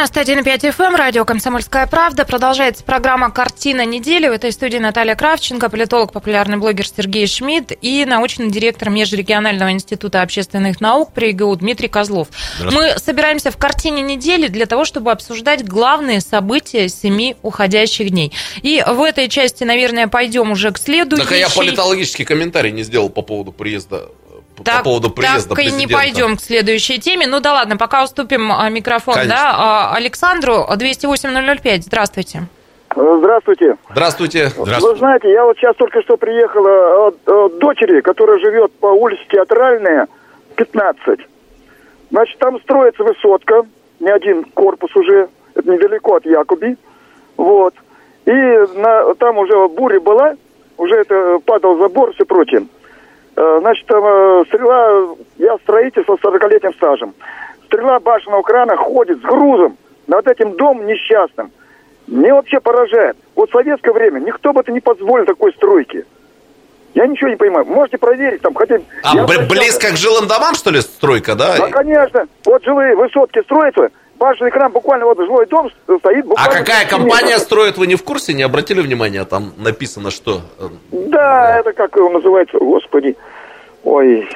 [0.00, 2.24] 91,5 FM, радио «Комсомольская правда».
[2.24, 4.28] Продолжается программа «Картина недели».
[4.28, 10.22] В этой студии Наталья Кравченко, политолог, популярный блогер Сергей Шмидт и научный директор Межрегионального института
[10.22, 12.28] общественных наук при ИГУ Дмитрий Козлов.
[12.60, 18.32] Мы собираемся в «Картине недели» для того, чтобы обсуждать главные события семи уходящих дней.
[18.62, 21.24] И в этой части, наверное, пойдем уже к следующей.
[21.24, 24.06] Так а я политологический комментарий не сделал по поводу приезда
[24.64, 27.26] так, по поводу приезда так и не пойдем к следующей теме.
[27.26, 31.82] Ну да ладно, пока уступим а, микрофон да, а, Александру 208-005.
[31.82, 32.42] Здравствуйте.
[32.94, 33.76] Здравствуйте.
[33.90, 34.48] Здравствуйте.
[34.48, 34.86] Здравствуйте.
[34.86, 39.22] Вы знаете, я вот сейчас только что приехала от, от дочери, которая живет по улице
[39.30, 40.08] Театральная,
[40.56, 41.20] 15.
[42.10, 43.62] Значит, там строится высотка,
[44.00, 46.76] не один корпус уже, это недалеко от Якуби.
[47.36, 47.74] Вот.
[48.26, 50.34] И на, там уже буря была,
[50.76, 52.66] уже это падал забор, все прочее.
[53.36, 57.14] Э, значит, э, стрела, я строитель со 40-летним стажем.
[57.66, 61.52] Стрела башенного крана ходит с грузом над этим домом несчастным.
[62.06, 63.16] Мне вообще поражает.
[63.36, 66.04] Вот в советское время никто бы это не позволил такой стройки.
[66.94, 67.64] Я ничего не понимаю.
[67.66, 71.56] Можете проверить там хотя А я близко к жилым домам, что ли, стройка, да?
[71.56, 72.26] Да, конечно.
[72.44, 76.52] Вот жилые высотки строятся, башенный кран буквально вот жилой дом стоит буквально...
[76.52, 77.42] А какая компания метров.
[77.42, 78.34] строит, вы не в курсе?
[78.34, 79.24] Не обратили внимания?
[79.24, 80.42] Там написано, что...
[80.92, 81.58] Да, да.
[81.58, 83.16] это как его называется, господи.
[83.82, 84.28] Ой,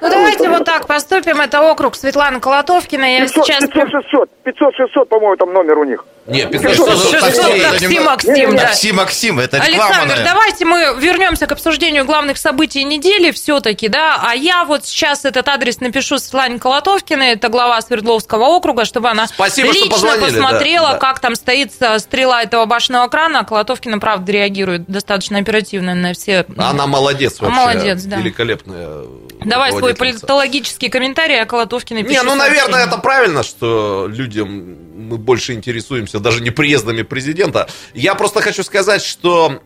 [0.00, 1.40] ну, давайте вот так поступим.
[1.40, 3.04] Это округ Светланы Колотовкина.
[3.04, 3.64] Я 500, сейчас...
[3.64, 4.28] 500-600.
[4.44, 6.04] 500-600, по-моему, там номер у них.
[6.26, 8.56] Нет, 500-600 такси, Максим.
[8.56, 8.62] да.
[8.62, 10.24] Такси, Максим, это реклама, Александр, наверное.
[10.24, 15.46] давайте мы вернемся к обсуждению главных событий недели все-таки, да, а я вот сейчас этот
[15.48, 20.98] адрес напишу Светлане Колотовкиной, это глава Свердловского округа, чтобы она Спасибо, лично посмотрела, да, да.
[20.98, 23.44] как там стоит стрела этого башенного крана.
[23.44, 26.44] Колотовкина, правда, реагирует достаточно оперативно на все...
[26.56, 27.56] Она молодец вообще.
[27.56, 28.16] Молодец, да.
[28.16, 29.04] Великолепная
[29.44, 32.02] Давай свой политологический комментарий о Колотовкиной.
[32.02, 34.76] Не, ну, наверное, это правильно, что людям
[35.08, 37.68] мы больше интересуемся даже не приездами президента.
[37.94, 39.62] Я просто хочу сказать, что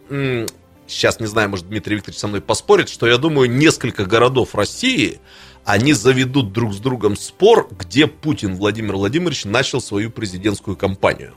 [0.86, 5.20] сейчас, не знаю, может, Дмитрий Викторович со мной поспорит, что я думаю, несколько городов России,
[5.64, 11.34] они заведут друг с другом спор, где Путин Владимир Владимирович начал свою президентскую кампанию.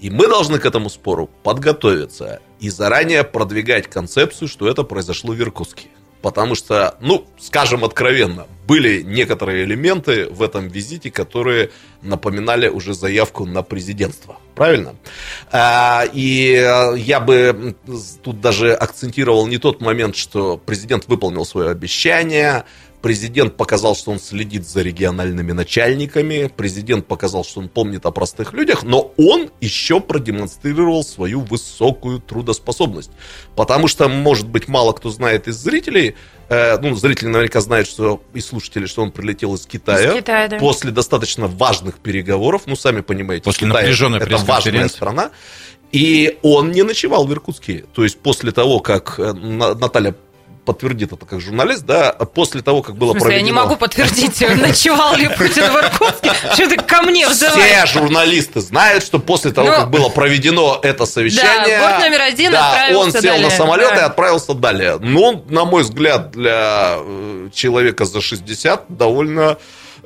[0.00, 5.40] И мы должны к этому спору подготовиться и заранее продвигать концепцию, что это произошло в
[5.40, 5.88] Иркутске.
[6.22, 11.70] Потому что, ну, скажем откровенно, были некоторые элементы в этом визите, которые
[12.02, 14.38] напоминали уже заявку на президентство.
[14.54, 14.96] Правильно?
[15.52, 16.52] А, и
[16.96, 17.76] я бы
[18.22, 22.64] тут даже акцентировал не тот момент, что президент выполнил свое обещание,
[23.00, 26.50] Президент показал, что он следит за региональными начальниками.
[26.54, 28.82] Президент показал, что он помнит о простых людях.
[28.82, 33.12] Но он еще продемонстрировал свою высокую трудоспособность.
[33.54, 36.16] Потому что, может быть, мало кто знает из зрителей,
[36.48, 40.48] э, ну, зрители наверняка знают, что и слушатели, что он прилетел из Китая, из Китая
[40.48, 40.58] да.
[40.58, 42.62] после достаточно важных переговоров.
[42.66, 45.30] Ну, сами понимаете, после Китай это важная страна.
[45.92, 47.84] И он не ночевал в Иркутске.
[47.94, 50.14] То есть после того, как э, Наталья
[50.68, 53.46] подтвердит это как журналист, да, после того, как было в смысле, проведено...
[53.46, 58.60] я не могу подтвердить, ночевал ли Путин в Иркутске, что ты ко мне Все журналисты
[58.60, 61.78] знают, что после того, ну, как было проведено это совещание...
[61.78, 63.96] Да, номер один да, он сел далее, на самолет да.
[63.96, 64.98] и отправился далее.
[65.00, 69.56] Но, на мой взгляд, для э, человека за 60 довольно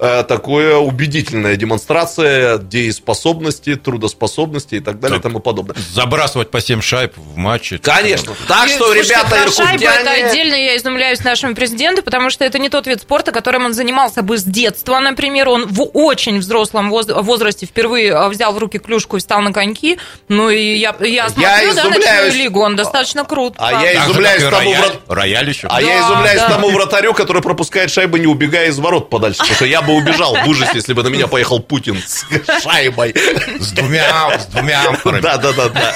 [0.03, 5.21] такое убедительная демонстрация дееспособности, трудоспособности и так далее Так.
[5.21, 5.77] и тому подобное.
[5.93, 7.79] Забрасывать по 7 шайб в матче.
[7.79, 8.35] Конечно.
[8.49, 10.25] Так И, что, слушайте, ребята, про шайбу это иркутяне...
[10.27, 14.23] отдельно я изумляюсь нашему президенту, потому что это не тот вид спорта, которым он занимался
[14.23, 15.49] бы с детства, например.
[15.49, 19.53] Он в очень взрослом воз- возрасте впервые а, взял в руки клюшку и встал на
[19.53, 19.99] коньки.
[20.29, 22.35] Ну и я, я смотрю, да, изумляюсь.
[22.35, 23.55] лигу, он достаточно крут.
[23.59, 25.69] А я изумляюсь тому рояль, врат- рояль еще.
[25.71, 26.49] А я изумляюсь да.
[26.49, 29.39] тому вратарю, который пропускает шайбы, не убегая из ворот подальше.
[29.39, 32.25] Потому что я бы убежал в ужасе, если бы на меня поехал Путин с
[32.63, 33.15] шайбой.
[33.59, 35.21] С двумя, с двумя амфорами.
[35.21, 35.95] Да, да, да, да.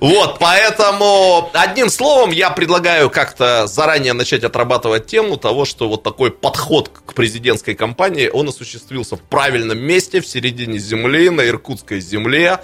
[0.00, 6.30] Вот, поэтому, одним словом, я предлагаю как-то заранее начать отрабатывать тему того, что вот такой
[6.30, 12.60] подход к президентской кампании, он осуществился в правильном месте, в середине земли, на иркутской земле.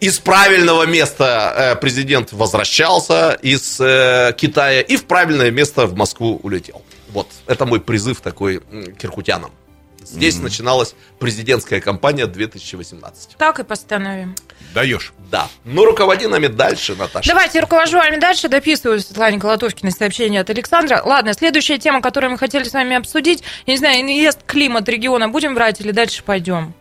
[0.00, 6.40] Из правильного места э, президент возвращался из э, Китая и в правильное место в Москву
[6.42, 6.82] улетел.
[7.10, 8.94] Вот, это мой призыв такой м,
[10.06, 13.36] Здесь начиналась президентская кампания 2018.
[13.38, 14.34] Так и постановим.
[14.74, 15.12] Даешь.
[15.30, 15.48] Да.
[15.64, 17.28] Ну, руководи нами дальше, Наташа.
[17.28, 21.02] Давайте, руковожу вами дальше, дописываю Светлане Колотовкиной сообщение от Александра.
[21.04, 25.28] Ладно, следующая тема, которую мы хотели с вами обсудить, я не знаю, инвест климат региона
[25.28, 26.74] будем брать или дальше пойдем?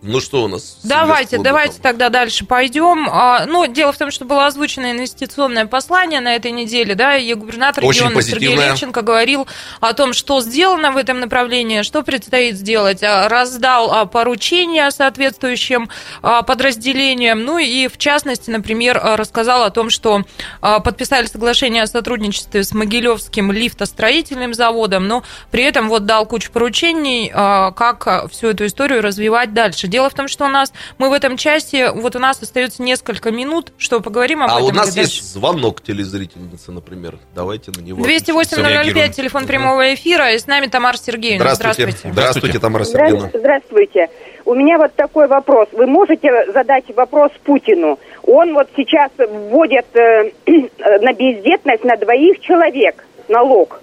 [0.00, 0.78] Ну, что у нас?
[0.84, 3.08] Давайте, давайте тогда дальше пойдем.
[3.10, 7.34] А, Ну, дело в том, что было озвучено инвестиционное послание на этой неделе, да, и
[7.34, 8.68] губернатор Очень региона Сергей позитивное.
[8.68, 9.48] Левченко говорил
[9.80, 13.02] о том, что сделано в этом направлении, что предстоит сделать.
[13.02, 15.88] А, Раздал а, поручения соответствующим
[16.22, 20.22] а, подразделениям, ну и в частности, например, рассказал о том, что
[20.60, 27.28] подписали соглашение о сотрудничестве с Могилевским лифтостроительным заводом, но при этом вот дал кучу поручений,
[27.30, 29.87] как всю эту историю развивать дальше.
[29.88, 33.30] Дело в том, что у нас, мы в этом части, вот у нас остается несколько
[33.30, 34.64] минут, что поговорим об А этом.
[34.66, 35.16] у нас или дальше.
[35.20, 37.18] есть звонок телезрительницы, например.
[37.34, 38.02] Давайте на него.
[38.02, 39.12] 208 Среагируем.
[39.12, 41.54] телефон прямого эфира, и с нами Тамара Сергеевна.
[41.54, 41.90] Здравствуйте.
[41.92, 42.12] Здравствуйте.
[42.12, 43.30] Здравствуйте, Тамара Сергеевна.
[43.32, 44.08] Здравствуйте.
[44.44, 45.68] У меня вот такой вопрос.
[45.72, 47.98] Вы можете задать вопрос Путину?
[48.24, 53.80] Он вот сейчас вводит э, на бездетность на двоих человек налог.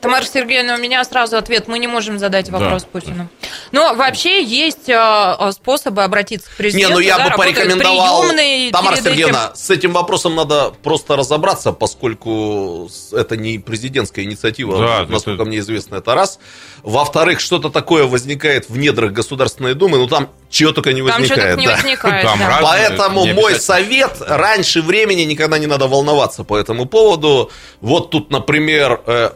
[0.00, 1.66] Тамара Сергеевна, у меня сразу ответ.
[1.66, 2.88] Мы не можем задать вопрос Да.
[2.92, 3.28] Путину.
[3.72, 6.94] Но вообще есть а, способы обратиться к Не, президенту.
[6.94, 8.22] ну я да, бы порекомендовал,
[8.72, 9.04] Тамара этим.
[9.04, 15.48] Сергеевна, с этим вопросом надо просто разобраться, поскольку это не президентская инициатива, Да, насколько это-
[15.48, 16.38] мне известно, это раз.
[16.82, 21.40] Во-вторых, что-то такое возникает в недрах Государственной Думы, ну там чего только не Там что-то
[21.42, 21.58] возникает.
[21.58, 21.72] не да.
[21.74, 22.24] возникает.
[22.24, 22.58] Там да.
[22.62, 27.50] Поэтому не мой совет, раньше времени никогда не надо волноваться по этому поводу.
[27.80, 29.30] Вот тут, например, э,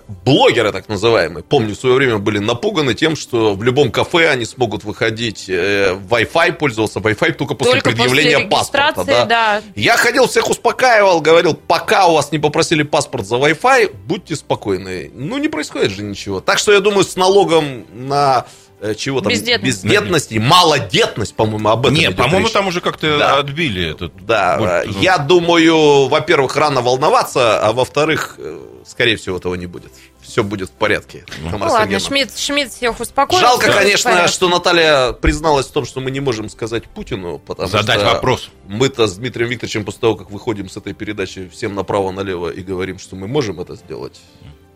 [0.53, 4.45] блогеры так называемые, помню, в свое время были напуганы тем, что в любом кафе они
[4.45, 8.89] смогут выходить э, Wi-Fi, пользоваться Wi-Fi только после Только предъявления после паспорта.
[9.03, 9.63] регистрации, да.
[9.75, 15.11] Я ходил, всех успокаивал, говорил, пока у вас не попросили паспорт за Wi-Fi, будьте спокойны.
[15.15, 16.41] Ну, не происходит же ничего.
[16.41, 18.47] Так что я думаю, с налогом на
[18.81, 19.31] э, чего там?
[19.33, 19.85] Бездетность.
[19.85, 22.53] Бездетность и малодетность, по-моему, об этом Не, идет по-моему, речь.
[22.53, 23.39] там уже как-то Да.
[23.39, 24.13] отбили этот.
[24.27, 24.97] Да, пульт.
[24.97, 29.93] э, я думаю, во-первых, рано волноваться, а во-вторых, э, скорее всего, этого не будет.
[30.33, 31.27] Все будет в порядке.
[31.43, 32.01] Ну ладно.
[32.01, 33.39] Шмидт, Шмидт всех успокоил.
[33.39, 37.69] Жалко, в конечно, что Наталья призналась в том, что мы не можем сказать Путину, потому
[37.69, 38.49] Задать что вопрос.
[38.67, 42.99] мы-то с Дмитрием Викторовичем после того, как выходим с этой передачи всем направо-налево и говорим,
[42.99, 44.23] что мы можем это сделать.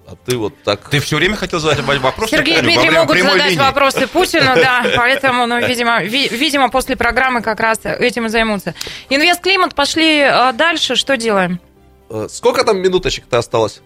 [0.06, 0.90] А ты вот так...
[0.90, 2.28] Ты все время хотел задать вопрос?
[2.28, 3.58] Сергей и Дмитрий могут задать линии?
[3.58, 8.74] вопросы Путину, да, поэтому, ну, видимо, ви- видимо, после программы как раз этим и займутся.
[9.08, 11.60] Инвестклимат, пошли а, дальше, что делаем?
[12.10, 13.80] Э, Сколько там минуточек-то осталось?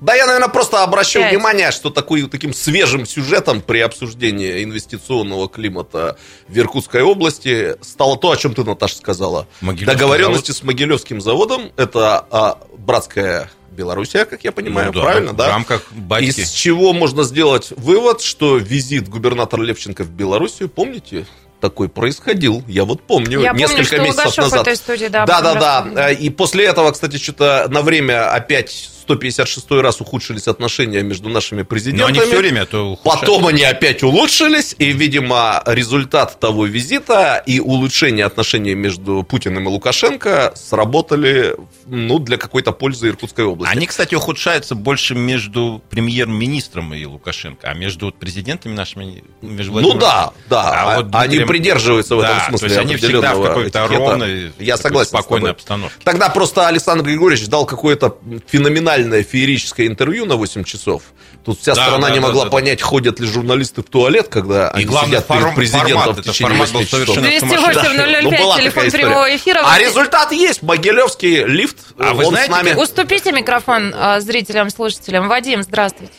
[0.00, 1.32] Да, я, наверное, просто обращу Пять.
[1.32, 6.16] внимание, что такой, таким свежим сюжетом при обсуждении инвестиционного климата
[6.48, 9.46] в Иркутской области стало то, о чем ты, Наташа, сказала.
[9.60, 11.70] Договоренности с Могилевским заводом.
[11.76, 15.48] Это а, братская Белоруссия, как я понимаю, Ну да, правильно, в да?
[15.48, 16.40] рамках батьки.
[16.40, 21.26] Из чего можно сделать вывод, что визит губернатора Левченко в Белоруссию, помните,
[21.60, 22.64] такой происходил.
[22.66, 24.60] Я вот помню, Я помню, несколько что месяцев Лугашев в назад.
[24.62, 26.10] этой студии, да, да, да, да.
[26.10, 31.64] И после этого, кстати, что-то на время опять 156 раз ухудшились отношения между нашими Но
[31.64, 32.10] президентами.
[32.18, 33.20] они все время то ухудшают.
[33.20, 39.68] Потом они опять улучшились, и, видимо, результат того визита и улучшение отношений между Путиным и
[39.70, 43.74] Лукашенко сработали ну, для какой-то пользы Иркутской области.
[43.74, 49.24] Они, кстати, ухудшаются больше между премьер-министром и Лукашенко, а между президентами нашими...
[49.42, 52.74] Между Ну да, да, А а- вот они Дмитрием- придерживаются в этом Да, смысле то
[52.74, 55.96] есть они всегда в какой-то ровной, Я согласен спокойной обстановке.
[56.04, 61.02] Тогда просто Александр Григорьевич дал какое-то феноменальное феерическое интервью на 8 часов.
[61.44, 62.56] Тут вся Да, страна да, не да, могла да, да.
[62.56, 66.32] понять, ходят ли журналисты в туалет, когда они главное, сидят перед президентом формат, в это
[66.32, 67.14] течение формат был 8 часов.
[67.14, 69.04] совершенно 208 Ну, 005, была телефон история.
[69.06, 69.60] прямого эфира.
[69.64, 70.62] А результат есть.
[70.62, 72.72] Могилевский лифт, А вы он знаете, с нами...
[72.74, 75.28] Уступите микрофон а, зрителям, слушателям.
[75.28, 76.12] Вадим, здравствуйте.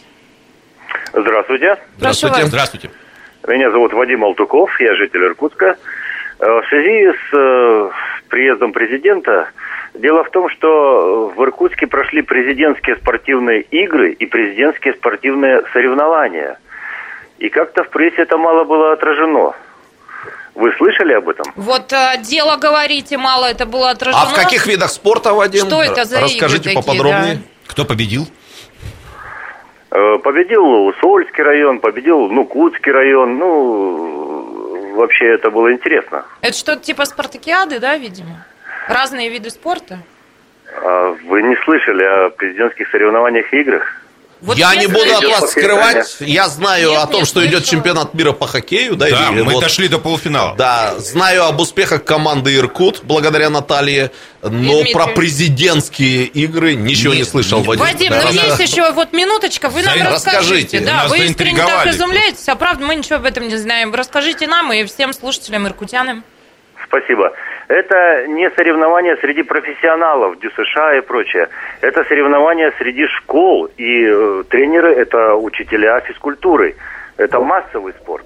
[1.13, 1.77] Здравствуйте.
[1.97, 2.45] Здравствуйте.
[2.45, 2.91] Здравствуйте.
[3.47, 5.75] Меня зовут Вадим Алтуков, я житель Иркутска.
[6.39, 7.89] Э, В связи с э,
[8.29, 9.49] приездом президента,
[9.93, 16.57] дело в том, что в Иркутске прошли президентские спортивные игры и президентские спортивные соревнования.
[17.39, 19.53] И как-то в прессе это мало было отражено.
[20.53, 21.45] Вы слышали об этом?
[21.55, 24.21] Вот э, дело говорите, мало это было отражено.
[24.21, 25.65] А в каких видах спорта, Вадим?
[25.65, 27.35] Что это за Расскажите игры такие, поподробнее.
[27.35, 27.41] да?
[27.67, 28.27] Кто победил?
[29.91, 33.37] Э, Победил Усольский район, победил Нукутский район.
[33.37, 36.25] Ну, вообще это было интересно.
[36.41, 38.45] Это что-то типа спартакиады, да, видимо?
[38.87, 39.99] Разные виды спорта?
[40.83, 43.83] А Вы не слышали о президентских соревнованиях и играх?
[44.41, 46.15] Вот я не буду от Идет вас скрывать.
[46.19, 47.71] Я знаю Нет, о том, нет, что идет слышала.
[47.77, 50.55] чемпионат мира по хоккею, да, Да, и мы вот- дошли до полуфинала.
[50.55, 54.09] Да, знаю об успехах команды Иркут благодаря Наталье,
[54.41, 57.67] но про президентские игры ничего не Нет, слышал, нет.
[57.67, 57.85] Вадим.
[57.85, 58.21] Вадим, Да.
[58.23, 60.31] ну есть еще вот минуточка, вы нам расскажите.
[60.39, 60.79] расскажите.
[60.79, 63.93] Да, Нас вы искренне так изумляетесь, а правда мы ничего об этом не знаем.
[63.93, 66.23] Расскажите нам и всем слушателям иркутянам.
[66.91, 67.31] Спасибо.
[67.69, 71.47] Это не соревнования среди профессионалов, ДЮСШ и прочее.
[71.79, 73.69] Это соревнования среди школ.
[73.77, 76.75] И э, тренеры– это учителя физкультуры.
[77.15, 78.25] Это массовый спорт.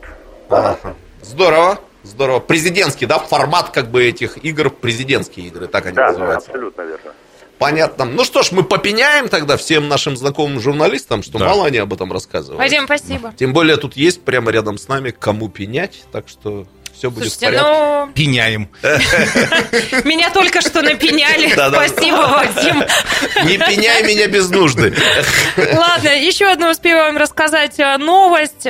[0.49, 0.95] Ага.
[1.21, 2.39] Здорово, здорово.
[2.39, 6.49] Президентский, да, формат как бы этих игр, президентские игры, так они Да, называются.
[6.49, 7.11] абсолютно верно.
[7.59, 8.05] Понятно.
[8.05, 11.45] Ну что ж, мы попеняем тогда всем нашим знакомым журналистам, что Да.
[11.45, 12.59] мало они об этом рассказывают.
[12.59, 13.31] Вадим, спасибо.
[13.37, 16.65] Тем более тут есть прямо рядом с нами кому пенять, так что
[16.97, 17.69] все будет в Слушайте, порядке.
[17.69, 18.69] ну, Пеняем.
[20.05, 21.49] меня только что напеняли.
[21.49, 22.83] Спасибо, Вадим.
[23.45, 24.95] Не пеняй меня без нужды.
[25.57, 28.67] Ладно, еще одну успеваем рассказать э, новость.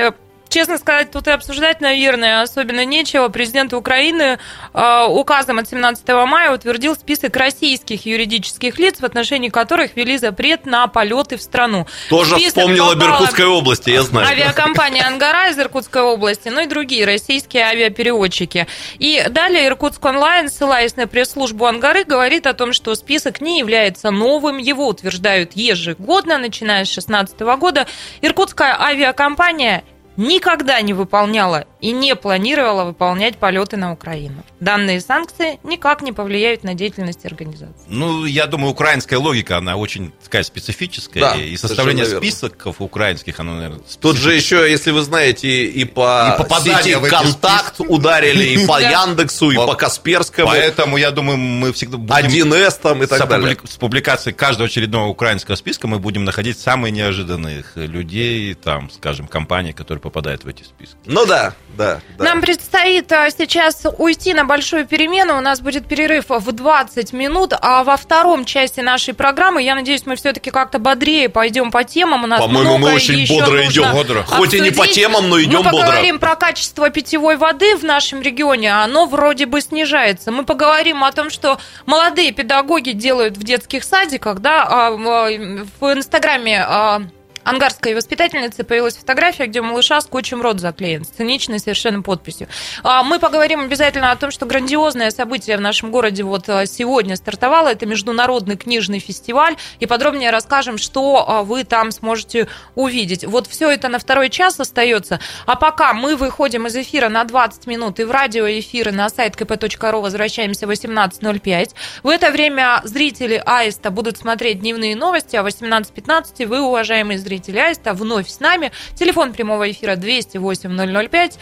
[0.56, 3.28] Честно сказать, тут и обсуждать, наверное, особенно нечего.
[3.28, 4.39] Президент Украины
[4.74, 10.65] э, указом от 17 мая утвердил список российских юридических лиц, в отношении которых ввели запрет
[10.65, 11.88] на полеты в страну.
[12.08, 14.30] Тоже список вспомнил о попала Иркутской области, я знаю.
[14.30, 18.65] Авиакомпания «Ангара» из Иркутской области, ну и другие российские авиапереводчики.
[18.98, 24.10] И далее Иркутск онлайн, ссылаясь на пресс-службу «Ангары», говорит о том, что список не является
[24.10, 27.88] новым, его утверждают ежегодно, начиная с 2016 года.
[28.22, 29.84] Иркутская авиакомпания
[30.17, 34.43] никогда не выполняла и не планировала выполнять полеты на Украину.
[34.60, 37.86] Данные санкции никак не повлияют на деятельность организации.
[37.88, 41.21] Ну, я думаю, украинская логика, она очень такая специфическая.
[41.21, 46.38] Да, и составление списков украинских, оно, наверное, Тут же еще, если вы знаете, и по
[46.39, 48.80] И сети «Контакт» ударили, и по.
[48.80, 52.51] Яндексу, и по Касперскому, Поэтому, я думаю, мы всегда будем...
[52.51, 53.58] 1С там и с, так далее.
[53.63, 59.73] с публикацией каждого очередного украинского списка мы будем находить самые неожиданных людей, там, скажем, компаний,
[59.73, 60.96] которые попадают в эти списки.
[61.06, 62.00] Ну да, да.
[62.20, 62.24] да.
[62.24, 65.36] Нам предстоит а, сейчас уйти на большую перемену.
[65.36, 70.06] У нас будет перерыв в 20 минут, а во втором части нашей программы, я надеюсь,
[70.06, 72.24] мы все-таки как-то бодрее пойдем по темам.
[72.24, 73.91] У нас По-моему, мы очень еще бодро нужно идем.
[73.91, 74.24] Бодро.
[74.28, 75.80] Хоть и не по темам, но идем Мы бодро.
[75.80, 78.74] поговорим про качество питьевой воды в нашем регионе.
[78.74, 80.32] Оно вроде бы снижается.
[80.32, 84.39] Мы поговорим о том, что молодые педагоги делают в детских садиках.
[84.39, 87.02] Да, а, в в Инстаграме а,
[87.45, 92.47] ангарской воспитательницы появилась фотография, где малыша скотчем рот заклеен, с циничной совершенно подписью.
[92.84, 97.15] А, Мы поговорим обязательно о том, что грандиозное событие в нашем городе вот а, сегодня
[97.15, 97.69] стартовало.
[97.69, 99.55] Это Международный книжный фестиваль.
[99.79, 103.23] И подробнее расскажем, что а, вы там сможете увидеть.
[103.23, 105.19] Вот все это на второй час остается.
[105.45, 110.01] А пока мы выходим из эфира на 20 минут и в радиоэфиры на сайт kp.ru
[110.01, 111.71] возвращаемся в 18.05.
[112.01, 117.35] В это время зрители Аиста будут смотреть дневные новости, а в 18.15 вы, уважаемые зрители
[117.39, 118.71] Аиста, вновь с нами.
[118.95, 121.39] Телефон прямого эфира 208 005.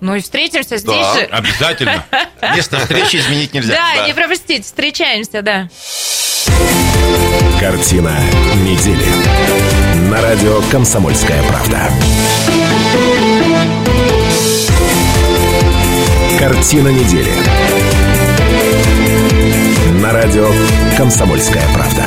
[0.00, 1.14] Ну и встретимся здесь Да.
[1.14, 1.20] же.
[1.26, 2.04] Обязательно.
[2.56, 3.74] Место встречи изменить нельзя.
[3.74, 5.68] Да, не пропустите, встречаемся, да.
[7.60, 8.14] Картина
[8.62, 9.06] недели.
[10.10, 11.88] На радио «Комсомольская правда».
[16.38, 17.32] Картина недели.
[20.02, 20.50] На радио
[20.98, 22.04] «Комсомольская правда».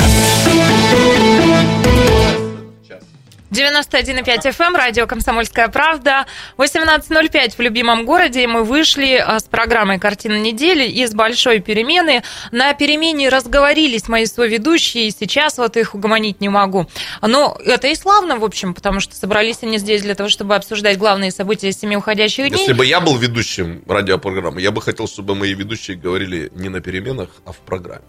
[3.57, 6.27] 91,5 FM, эм, радио «Комсомольская правда».
[6.57, 8.45] 18.05 в любимом городе.
[8.45, 12.21] Мы вышли а, с программой «Картина недели» из большой перемены.
[12.51, 16.85] На перемене разговорились мои соведущие, и сейчас вот их угомонить не могу.
[17.21, 20.99] Но это и славно, в общем, потому что собрались они здесь для того, чтобы обсуждать
[20.99, 22.59] главные события семи уходящих дней.
[22.59, 26.79] Если бы я был ведущим радиопрограммы, я бы хотел, чтобы мои ведущие говорили не на
[26.79, 28.03] переменах, а в программе.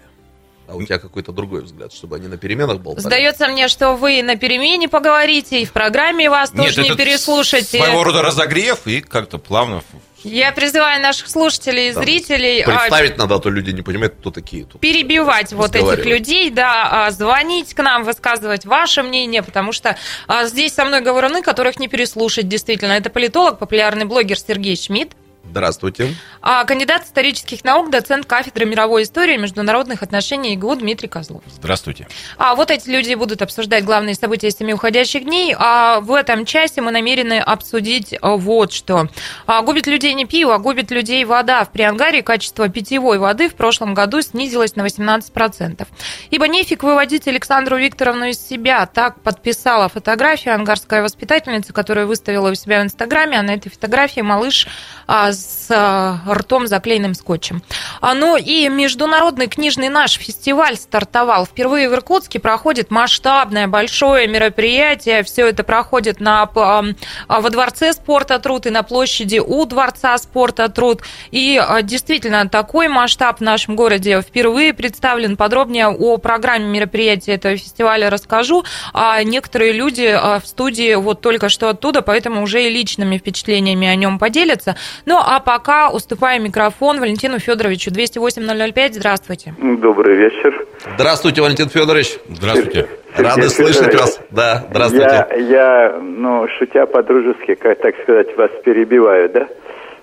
[0.68, 3.02] А у тебя какой-то другой взгляд, чтобы они на переменах болтали.
[3.02, 6.98] Сдается мне, что вы на перемене поговорите, и в программе вас Нет, тоже не это
[6.98, 7.78] переслушаете.
[7.78, 9.82] Своего рода разогрев и как-то плавно
[10.24, 12.60] Я призываю наших слушателей и зрителей...
[12.60, 14.78] а, Представить надо, а то люди не понимают, кто такие тут.
[14.78, 19.96] перебивать вот этих людей, да, а, звонить к нам, высказывать ваше мнение, потому что
[20.26, 22.92] а, здесь со мной говоруны, которых не переслушать, действительно.
[22.92, 25.12] Это политолог, популярный блогер Сергей Шмидт,
[25.50, 26.14] Здравствуйте.
[26.42, 31.42] а кандидат исторических наук, доцент кафедры мировой истории и международных отношений ИГУ Дмитрий Козлов.
[31.50, 32.06] Здравствуйте.
[32.36, 35.54] А вот эти люди будут обсуждать главные события семи уходящих дней.
[35.58, 39.08] А в этом часе мы намерены обсудить а, вот что.
[39.46, 41.64] А, губит людей не пиво, а губит людей вода.
[41.64, 45.86] В Приангаре качество питьевой воды в прошлом году снизилось на 18%.
[46.30, 48.84] Ибо нефиг выводить Александру Викторовну из себя.
[48.86, 53.38] Так подписала фотографию ангарская воспитательница, которую выставила у себя в Инстаграме.
[53.38, 54.68] А на этой фотографии малыш
[55.06, 57.62] а, с а, ртом заклеенным скотчем.
[58.00, 61.46] А, Ну и международный книжный наш фестиваль стартовал.
[61.46, 65.22] Впервые в Иркутске проходит масштабное большое мероприятие.
[65.22, 66.82] Все это проходит на, а,
[67.28, 71.02] во дворце спорта труд и на площади у дворца спорта труд.
[71.30, 75.36] И а, действительно такой масштаб в нашем городе впервые представлен.
[75.36, 78.64] Подробнее о программе мероприятия этого фестиваля расскажу.
[78.92, 83.94] А некоторые люди в студии вот только что оттуда, поэтому уже и личными впечатлениями о
[83.94, 84.76] нем поделятся.
[85.04, 88.92] Ну а пока уступаю микрофон Валентину Федоровичу 208-005.
[88.94, 89.54] Здравствуйте.
[89.58, 90.66] Добрый вечер.
[90.96, 92.18] Здравствуйте, Валентин Федорович.
[92.30, 92.88] Здравствуйте.
[93.14, 94.00] Рады Сергей слышать Федорович.
[94.00, 94.20] вас.
[94.30, 95.26] Да, здравствуйте.
[95.30, 99.48] Я, я, ну, шутя по-дружески, как так сказать, вас перебиваю, да?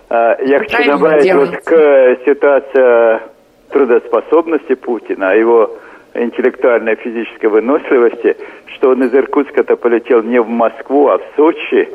[0.10, 1.52] А, Я хочу Правильно добавить делаете.
[1.56, 3.22] вот к ситуации
[3.72, 5.76] трудоспособности Путина, о его
[6.14, 8.38] интеллектуальной и физической выносливости,
[8.76, 11.90] что он из Иркутска-то полетел не в Москву, а в Сочи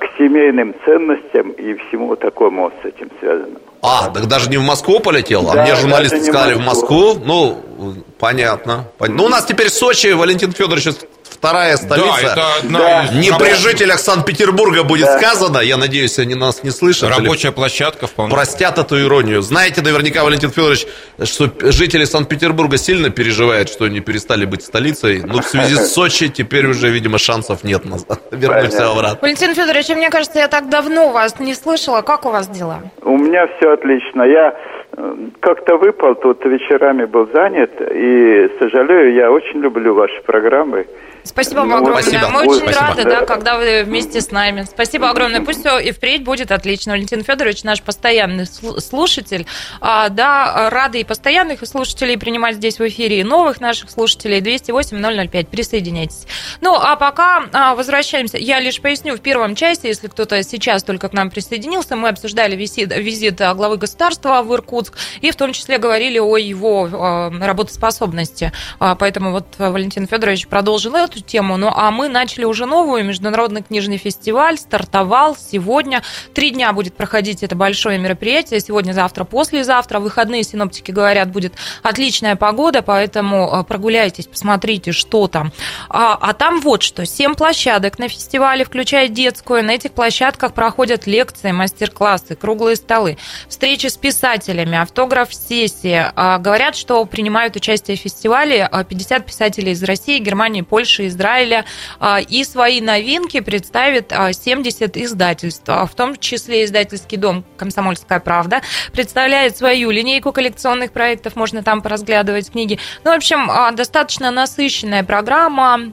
[0.00, 3.69] к семейным ценностям и всему такому с этим связанному.
[3.82, 6.60] А, так даже не в Москву полетел, а Да, мне журналисты не в сказали в
[6.60, 7.14] Москву.
[7.14, 7.24] Москву.
[7.24, 8.88] Ну, понятно.
[8.98, 10.88] Пон- Ну, у нас теперь Сочи, Валентин Федорович,
[11.24, 12.06] вторая столица.
[12.22, 13.04] Да, это одна Да.
[13.04, 15.58] из Не при жителях Санкт-Петербурга будет сказано.
[15.60, 17.04] Я надеюсь, они нас не слышат.
[17.08, 18.34] или рабочая площадка вполне.
[18.34, 19.40] Простят эту иронию.
[19.40, 20.86] Знаете наверняка, Валентин Федорович,
[21.24, 25.22] что жители Санкт-Петербурга сильно переживают, что они перестали быть столицей.
[25.24, 27.82] Но в связи с Сочи теперь уже, видимо, шансов нет
[28.30, 29.18] вернуться обратно.
[29.22, 32.02] Валентин Федорович, мне кажется, я так давно вас не слышала.
[32.02, 32.82] Как у вас дела?
[33.02, 34.22] У меня все отлично.
[34.22, 34.56] Я
[34.96, 40.86] э, как-то выпал, тут вечерами был занят, и сожалею, я очень люблю ваши программы.
[41.24, 42.02] Спасибо вам Ну, огромное.
[42.02, 42.28] спасибо.
[42.28, 42.86] Мы очень спасибо.
[42.86, 44.66] рады, да, когда вы вместе с нами.
[44.70, 45.40] Спасибо огромное.
[45.42, 46.92] Пусть все и впредь будет отлично.
[46.92, 49.46] Валентин Федорович наш постоянный слу- слушатель.
[49.80, 54.40] А, да, рады и постоянных слушателей принимать здесь в эфире, и новых наших слушателей.
[54.40, 55.46] 208-005.
[55.48, 56.26] Присоединяйтесь.
[56.60, 58.38] Ну, а пока а, возвращаемся.
[58.38, 62.56] Я лишь поясню, в первом части, если кто-то сейчас только к нам присоединился, мы обсуждали
[62.56, 67.30] визит, визит а, главы государства в Иркутск, и в том числе говорили о его а,
[67.30, 68.52] работоспособности.
[68.78, 71.56] А, Поэтому вот Валентин Федорович продолжил эту тему.
[71.56, 73.04] Ну, а мы начали уже новую.
[73.04, 76.02] Международный книжный фестиваль стартовал сегодня.
[76.34, 78.60] Три дня будет проходить это большое мероприятие.
[78.60, 80.00] Сегодня, завтра, послезавтра.
[80.00, 85.52] Выходные, синоптики говорят, будет отличная погода, поэтому а, прогуляйтесь, посмотрите, что там.
[85.88, 87.04] А, а там вот что.
[87.04, 89.64] Семь площадок на фестивале, включая детскую.
[89.64, 96.10] На этих площадках проходят лекции, мастер-классы, круглые столы, встречи с писателями, автограф-сессии.
[96.14, 101.64] А, Говорят, что принимают участие в фестивале а, 50 писателей из России, Германии, Польши, Израиля.
[101.98, 108.20] А, И свои новинки представит а, 70 издательств, а, в том числе издательский дом «Комсомольская
[108.20, 112.78] правда» представляет свою линейку коллекционных проектов, можно там поразглядывать книги.
[113.04, 115.92] Ну, в общем, а, достаточно насыщенная программа.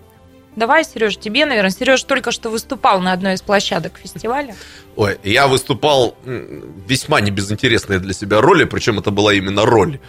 [0.56, 1.70] Давай, Сереж, тебе, наверное.
[1.70, 4.56] Сереж только что выступал на одной из площадок фестиваля.
[4.96, 10.00] Ой, я выступал весьма небезынтересной для себя роли, причем это была именно роль.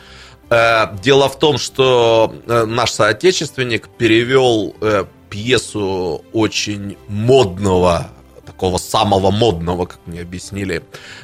[0.51, 8.11] Э, Дело в том, что э, наш соотечественник перевел э, пьесу очень модного,
[8.47, 10.83] такого самого модного, как мне объяснили,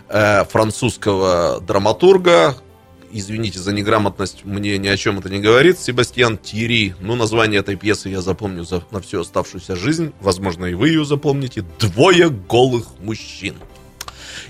[0.08, 2.54] французского драматурга.
[3.10, 5.78] Извините за неграмотность, мне ни о чем это не говорит.
[5.78, 6.94] Себастьян Тири.
[7.00, 10.12] Ну, название этой пьесы я запомню за, на всю оставшуюся жизнь.
[10.20, 11.64] Возможно, и вы ее запомните.
[11.78, 13.56] «Двое голых мужчин».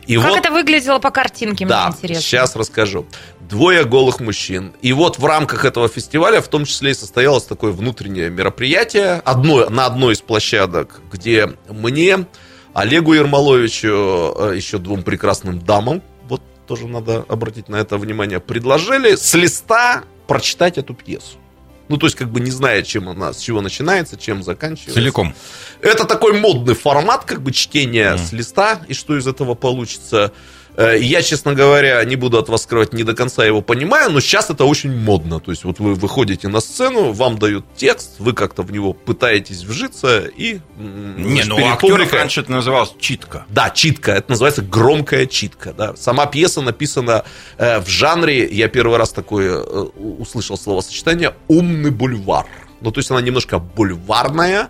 [0.06, 2.22] И как вот, это выглядело по картинке, да, мне интересно.
[2.22, 3.06] сейчас расскажу.
[3.48, 4.72] Двое голых мужчин.
[4.80, 9.68] И вот в рамках этого фестиваля в том числе и состоялось такое внутреннее мероприятие одно,
[9.68, 12.26] на одной из площадок, где мне,
[12.72, 19.14] Олегу Ермоловичу, э, еще двум прекрасным дамам, вот тоже надо обратить на это внимание, предложили
[19.14, 21.38] с листа прочитать эту пьесу.
[21.88, 24.94] Ну, то есть, как бы не зная, чем она, с чего начинается, чем заканчивается.
[24.94, 25.34] Целиком.
[25.82, 30.32] Это такой модный формат, как бы чтения с листа, и что из этого получится.
[30.76, 34.20] Э, я, честно говоря, не буду от вас скрывать, не до конца его понимаю, но
[34.20, 35.40] сейчас это очень модно.
[35.40, 39.62] То есть вот вы выходите на сцену, вам дают текст, вы как-то в него пытаетесь
[39.62, 40.60] вжиться и...
[40.76, 43.44] Не, ну у актеров раньше это называлось читка.
[43.48, 44.12] Да, читка.
[44.12, 45.72] Это называется громкая читка.
[45.72, 45.96] Да.
[45.96, 47.24] Сама пьеса написана
[47.58, 49.80] э, в жанре, я первый раз такое э,
[50.18, 52.46] услышал словосочетание, «умный бульвар».
[52.80, 54.68] Ну, то есть она немножко бульварная,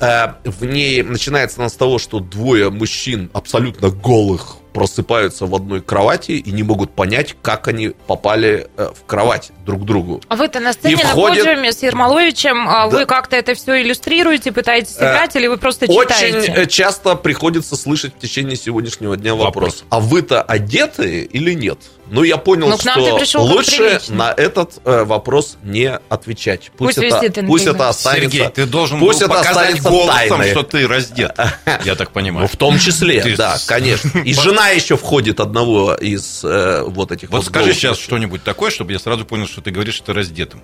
[0.00, 5.80] Э, в ней начинается она с того, что двое мужчин абсолютно голых просыпаются в одной
[5.80, 10.20] кровати и не могут понять, как они попали э, в кровать друг к другу.
[10.28, 11.44] А вы-то на сцене и на входит...
[11.44, 12.98] подиуме с Ермоловичем, а да.
[12.98, 16.52] вы как-то это все иллюстрируете, пытаетесь э, играть, э, или вы просто читаете?
[16.52, 19.54] Очень часто приходится слышать в течение сегодняшнего дня вопрос.
[19.54, 19.84] вопрос.
[19.90, 21.78] А вы-то одеты или нет?
[22.10, 26.70] Ну, я понял, ну, что лучше на этот э, вопрос не отвечать.
[26.76, 28.30] Пусть, пусть, это, пусть это останется...
[28.30, 30.50] Сергей, ты должен пусть был это показать голосом, тайной.
[30.50, 31.36] что ты раздет,
[31.84, 32.42] я так понимаю.
[32.42, 33.36] Ну, в том числе, ты...
[33.36, 34.18] да, конечно.
[34.18, 38.70] И жена еще входит одного из э, вот этих вот Вот скажи сейчас что-нибудь такое,
[38.70, 40.60] чтобы я сразу понял, что ты говоришь, что ты раздетым.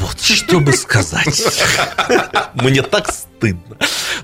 [0.00, 1.40] Вот, что бы сказать.
[2.54, 3.76] Мне так стыдно.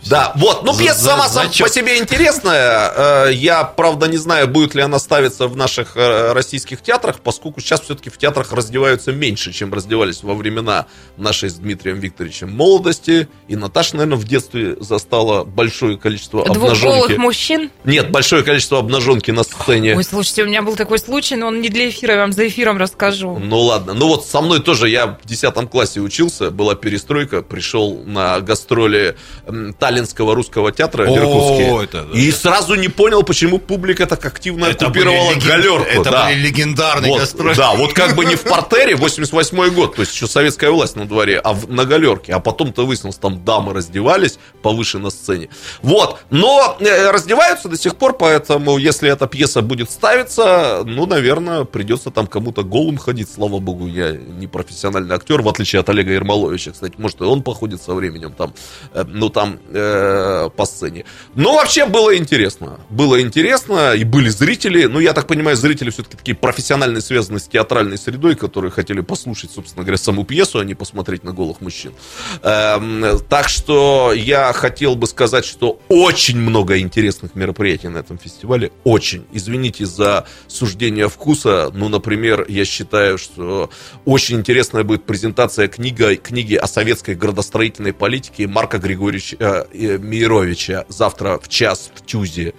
[0.07, 0.65] Да, вот.
[0.65, 3.27] Ну, пьеса сама за, по себе интересная.
[3.27, 7.61] Э, я, правда, не знаю, будет ли она ставиться в наших э, российских театрах, поскольку
[7.61, 10.87] сейчас все-таки в театрах раздеваются меньше, чем раздевались во времена
[11.17, 13.29] нашей с Дмитрием Викторовичем молодости.
[13.49, 17.13] И Наташа, наверное, в детстве застала большое количество обнаженки.
[17.15, 17.71] мужчин?
[17.85, 19.97] Нет, большое количество обнаженки на сцене.
[19.97, 22.47] Ой, слушайте, у меня был такой случай, но он не для эфира, я вам за
[22.47, 23.39] эфиром расскажу.
[23.39, 23.95] Ну, ладно.
[23.95, 29.04] Ну, вот со мной тоже, я в 10 классе учился, была перестройка, пришел на гастроли
[29.79, 31.85] Таллинского русского театра в Иркутске.
[31.85, 35.49] Это, и сразу не понял, почему публика так активно это оккупировала леген...
[35.49, 35.87] галерку.
[35.89, 36.27] Это да.
[36.27, 37.55] были легендарные вот, гастроли.
[37.55, 41.07] Да, вот как бы не в портере, 88 год, то есть еще советская власть на
[41.07, 42.33] дворе, а в, на галерке.
[42.33, 45.49] А потом-то выяснилось, там дамы раздевались повыше на сцене.
[45.83, 51.65] Вот, но э, раздеваются до сих пор, поэтому если эта пьеса будет ставиться, ну, наверное,
[51.65, 53.29] придется там кому-то голым ходить.
[53.31, 56.95] Слава богу, я не профессиональный актер, в отличие от Олега Ермоловича, кстати.
[56.99, 58.55] Может, и он походит со временем там,
[59.09, 61.05] ну, там, э, по сцене.
[61.35, 62.81] Но вообще было интересно.
[62.91, 64.85] Было интересно, и были зрители.
[64.85, 69.51] Ну, я так понимаю, зрители все-таки такие профессиональные, связанные с театральной средой, которые хотели послушать,
[69.51, 71.93] собственно говоря, саму пьесу, а не посмотреть на голых мужчин.
[72.43, 78.71] Эм, так что я хотел бы сказать, что очень много интересных мероприятий на этом фестивале.
[78.85, 79.27] Очень.
[79.33, 81.71] Извините за суждение вкуса.
[81.75, 83.71] Ну, например, я считаю, что
[84.05, 89.37] очень интересная будет презентация книга, книги о советской градостроительной политике Марка Григорьевича
[89.73, 92.55] э, Мировича завтра в час в Тюзе.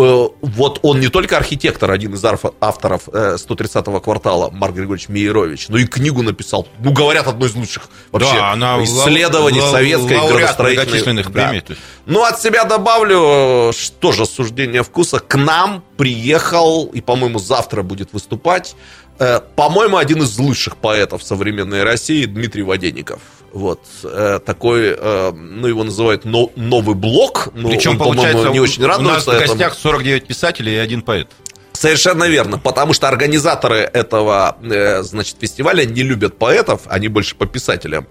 [0.00, 5.68] Э, вот он не только архитектор, один из авторов 130-го э, квартала, Марк Григорьевич Мейерович,
[5.68, 6.66] но и книгу написал.
[6.78, 11.24] Ну, говорят, одно из лучших вообще да, она исследований лау, советской градостроительной.
[11.24, 11.62] премий.
[11.68, 11.74] Да.
[12.06, 15.18] Ну, от себя добавлю, что же суждение вкуса.
[15.18, 18.76] К нам приехал, и, по-моему, завтра будет выступать,
[19.18, 23.20] э, по-моему, один из лучших поэтов современной России, Дмитрий Воденников.
[23.52, 27.48] Вот э, такой, э, ну его называют но, новый блок.
[27.54, 29.30] Но Причем, он, получается, не очень радуется.
[29.30, 31.28] У нас в гостях 49 писателей и один поэт.
[31.72, 37.46] Совершенно верно, потому что организаторы этого, э, значит, фестиваля не любят поэтов, они больше по
[37.46, 38.06] писателям.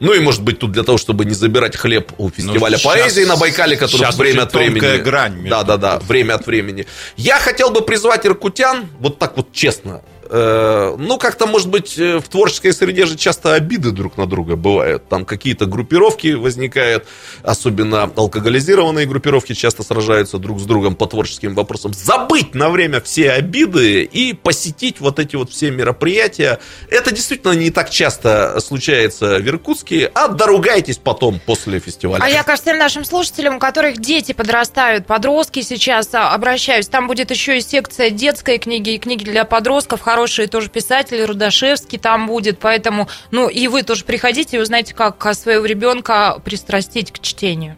[0.00, 3.22] Ну и, может быть, тут для того, чтобы не забирать хлеб у фестиваля ну, поэзии
[3.22, 4.96] на Байкале, который время от времени...
[4.98, 5.48] грань.
[5.48, 6.86] Да, да, да, время от времени.
[7.16, 10.02] Я хотел бы призвать иркутян, вот так вот честно,
[10.32, 15.08] ну, как-то, может быть, э, в творческой среде же часто обиды друг на друга бывают.
[15.08, 17.06] Там какие-то группировки возникают,
[17.42, 21.92] особенно алкоголизированные группировки часто сражаются друг с другом по творческим вопросам.
[21.92, 26.60] Забыть на время все обиды и посетить вот эти вот все мероприятия.
[26.88, 32.22] Это действительно не так часто случается в Иркутске, а доругайтесь потом после фестиваля.
[32.22, 36.88] А я, кажется, нашим слушателям, у которых дети подрастают, подростки сейчас, а, обращаюсь.
[36.88, 41.98] Там будет еще и секция детской книги и книги для подростков, хороший тоже писатель, Рудашевский
[41.98, 47.18] там будет, поэтому, ну, и вы тоже приходите и узнаете, как своего ребенка пристрастить к
[47.18, 47.76] чтению.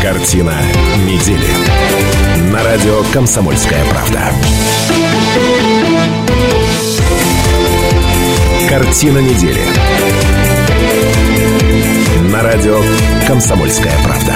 [0.00, 0.54] Картина
[1.04, 2.50] недели.
[2.50, 4.32] На радио «Комсомольская правда».
[8.70, 9.64] Картина недели.
[12.32, 12.80] На радио
[13.26, 14.34] «Комсомольская правда».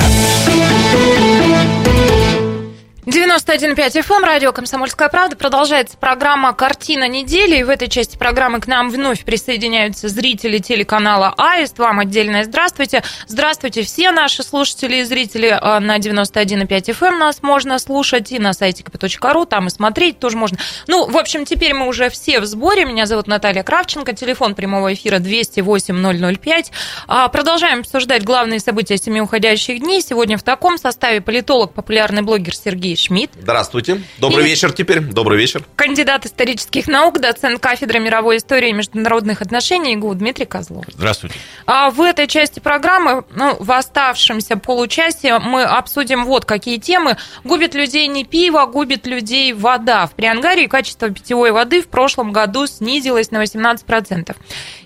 [3.05, 5.35] 91 91,5 FM, радио «Комсомольская правда».
[5.35, 7.57] Продолжается программа «Картина недели».
[7.57, 11.81] И в этой части программы к нам вновь присоединяются зрители телеканала «Аист».
[11.81, 13.03] Вам отдельное здравствуйте.
[13.27, 17.19] Здравствуйте все наши слушатели и зрители а, на 91,5 FM.
[17.19, 20.59] Нас можно слушать и на сайте kp.ru, там и смотреть тоже можно.
[20.87, 22.85] Ну, в общем, теперь мы уже все в сборе.
[22.85, 24.13] Меня зовут Наталья Кравченко.
[24.13, 26.67] Телефон прямого эфира 208-005.
[27.09, 30.03] А, продолжаем обсуждать главные события семи уходящих дней.
[30.03, 33.33] Сегодня в таком составе политолог, популярный блогер Сергей Шмидт Шмидт.
[33.41, 34.03] Здравствуйте.
[34.19, 35.01] Добрый и вечер теперь.
[35.01, 35.65] Добрый вечер.
[35.77, 40.85] Кандидат исторических наук, доцент кафедры мировой истории и международных отношений ИГУ Дмитрий Козлов.
[40.89, 41.37] Здравствуйте.
[41.67, 47.17] А в этой части программы, ну, в оставшемся получасе мы обсудим вот какие темы.
[47.45, 50.07] Губит людей не пиво, губит людей вода.
[50.07, 54.35] В Приангарии качество питьевой воды в прошлом году снизилось на 18%.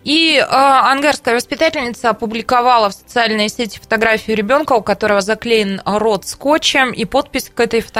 [0.04, 6.92] И э, ангарская воспитательница опубликовала в социальной сети фотографию ребенка, у которого заклеен рот скотчем,
[6.92, 7.95] и подпись к этой фотографии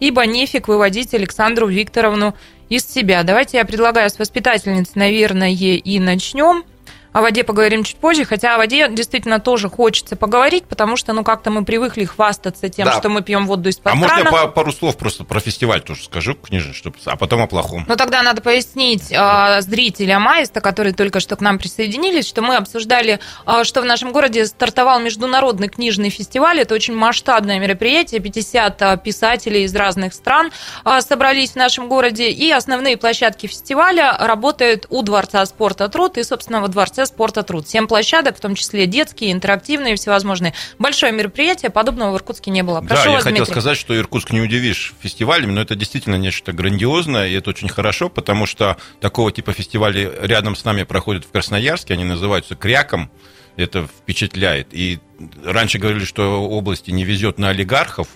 [0.00, 2.34] «Ибо нефиг выводить Александру Викторовну
[2.68, 3.22] из себя».
[3.22, 6.64] Давайте я предлагаю с воспитательницей, наверное, и начнем.
[7.12, 11.24] О воде поговорим чуть позже, хотя о воде действительно тоже хочется поговорить, потому что, ну,
[11.24, 12.98] как-то мы привыкли хвастаться тем, да.
[12.98, 14.24] что мы пьем воду из-под А крана.
[14.24, 17.84] можно я пару слов просто про фестиваль тоже скажу, книжный, чтобы, а потом о плохом?
[17.88, 22.56] Ну, тогда надо пояснить э, зрителям Аиста, которые только что к нам присоединились, что мы
[22.56, 26.60] обсуждали, э, что в нашем городе стартовал международный книжный фестиваль.
[26.60, 30.50] Это очень масштабное мероприятие, 50 э, писателей из разных стран
[30.84, 36.22] э, собрались в нашем городе, и основные площадки фестиваля работают у Дворца спорта «Труд» и,
[36.22, 36.68] собственно, во
[36.98, 37.68] Дворце спорта труд.
[37.68, 40.52] Семь площадок, в том числе детские, интерактивные, всевозможные.
[40.78, 42.80] Большое мероприятие, подобного в Иркутске не было.
[42.80, 43.30] Прошу да, вас, я Дмитрий.
[43.30, 47.68] хотел сказать, что Иркутск не удивишь фестивалями, но это действительно нечто грандиозное, и это очень
[47.68, 53.10] хорошо, потому что такого типа фестивали рядом с нами проходят в Красноярске, они называются «Кряком»,
[53.56, 54.68] это впечатляет.
[54.72, 54.98] И
[55.44, 58.08] раньше говорили, что области не везет на олигархов,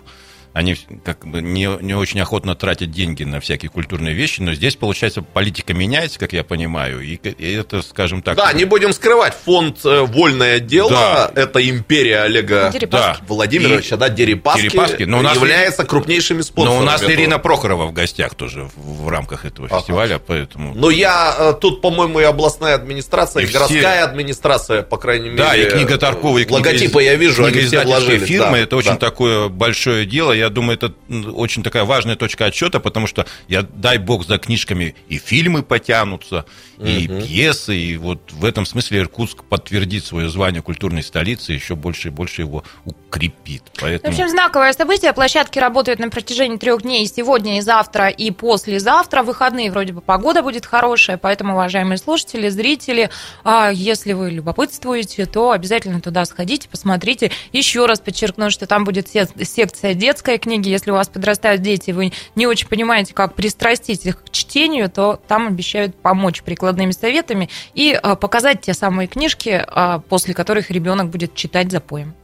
[0.53, 4.77] они как бы не, не очень охотно тратят деньги на всякие культурные вещи, но здесь,
[4.77, 8.37] получается, политика меняется, как я понимаю, и, и это, скажем так...
[8.37, 11.31] Да, не будем скрывать, фонд э, «Вольное дело» да.
[11.35, 13.23] это империя Олега Дерипаски.
[13.27, 13.99] Владимировича, и...
[13.99, 16.79] да, Дерипаски, Дерипаски но у нас является крупнейшими спонсорами.
[16.79, 17.15] Но у нас этого.
[17.15, 19.81] Ирина Прохорова в гостях тоже в, в рамках этого ага.
[19.81, 20.75] фестиваля, поэтому...
[20.75, 24.05] Но я э, тут, по-моему, и областная администрация, и, и городская все...
[24.05, 25.39] администрация, по крайней мере...
[25.39, 28.27] Да, и книга Таркова, и книга логотипы я вижу, они все вложили.
[28.27, 28.97] фирмы, да, это очень да.
[28.97, 30.93] такое большое дело, я думаю, это
[31.31, 36.45] очень такая важная точка отсчета, потому что, я, дай бог, за книжками и фильмы потянутся,
[36.79, 37.21] и угу.
[37.21, 42.11] пьесы, и вот в этом смысле Иркутск подтвердит свое звание культурной столицы, еще больше и
[42.11, 43.63] больше его укрепит.
[43.81, 44.13] Поэтому...
[44.13, 45.13] В общем, знаковое событие.
[45.13, 49.23] Площадки работают на протяжении трех дней, сегодня, и завтра, и послезавтра.
[49.23, 53.11] В выходные вроде бы погода будет хорошая, поэтому, уважаемые слушатели, зрители,
[53.45, 57.31] а, если вы любопытствуете, то обязательно туда сходите, посмотрите.
[57.53, 59.95] Еще раз подчеркну, что там будет секция
[60.33, 64.31] детской книги, если у вас подрастают дети, вы не очень понимаете, как пристрастить их к
[64.31, 70.35] чтению, то там обещают помочь прикладными советами и а, показать те самые книжки, а, после
[70.35, 72.15] которых ребенок будет читать за поем.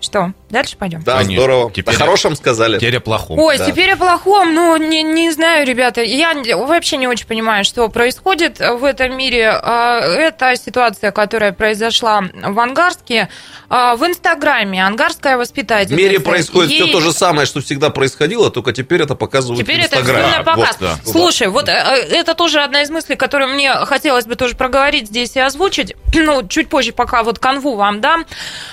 [0.00, 1.02] Что, дальше пойдем?
[1.02, 1.42] Да, Конечно.
[1.42, 1.72] здорово.
[1.72, 2.78] Теперь о хорошем сказали.
[2.78, 3.38] Теперь о плохом.
[3.38, 3.66] Ой, да.
[3.66, 4.54] теперь о плохом.
[4.54, 6.02] Ну, не, не знаю, ребята.
[6.02, 9.50] Я вообще не очень понимаю, что происходит в этом мире.
[9.50, 13.28] А, это ситуация, которая произошла в Ангарске.
[13.70, 15.94] А, в Инстаграме ангарская воспитательница.
[15.94, 16.82] В мире происходит ей...
[16.82, 20.08] все то же самое, что всегда происходило, только теперь это показывают теперь в Инстаграме.
[20.08, 20.76] Теперь это все на показ.
[20.80, 21.10] Вот, да.
[21.10, 25.36] Слушай, вот э, это тоже одна из мыслей, которую мне хотелось бы тоже проговорить здесь
[25.36, 25.94] и озвучить.
[26.28, 28.26] Ну, чуть позже, пока вот канву вам дам.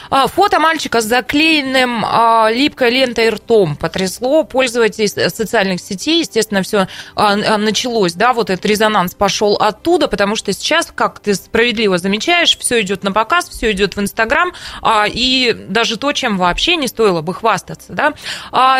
[0.10, 6.20] А, фото мальчика с заклеенным а, липкой лентой ртом потрясло пользователей социальных сетей.
[6.20, 11.34] Естественно, все а, началось, да, вот этот резонанс пошел оттуда, потому что сейчас, как ты
[11.36, 14.52] справедливо замечаешь, все идет на показ, все идет в Инстаграм,
[15.08, 18.14] и даже то, чем вообще не стоило бы хвастаться, да.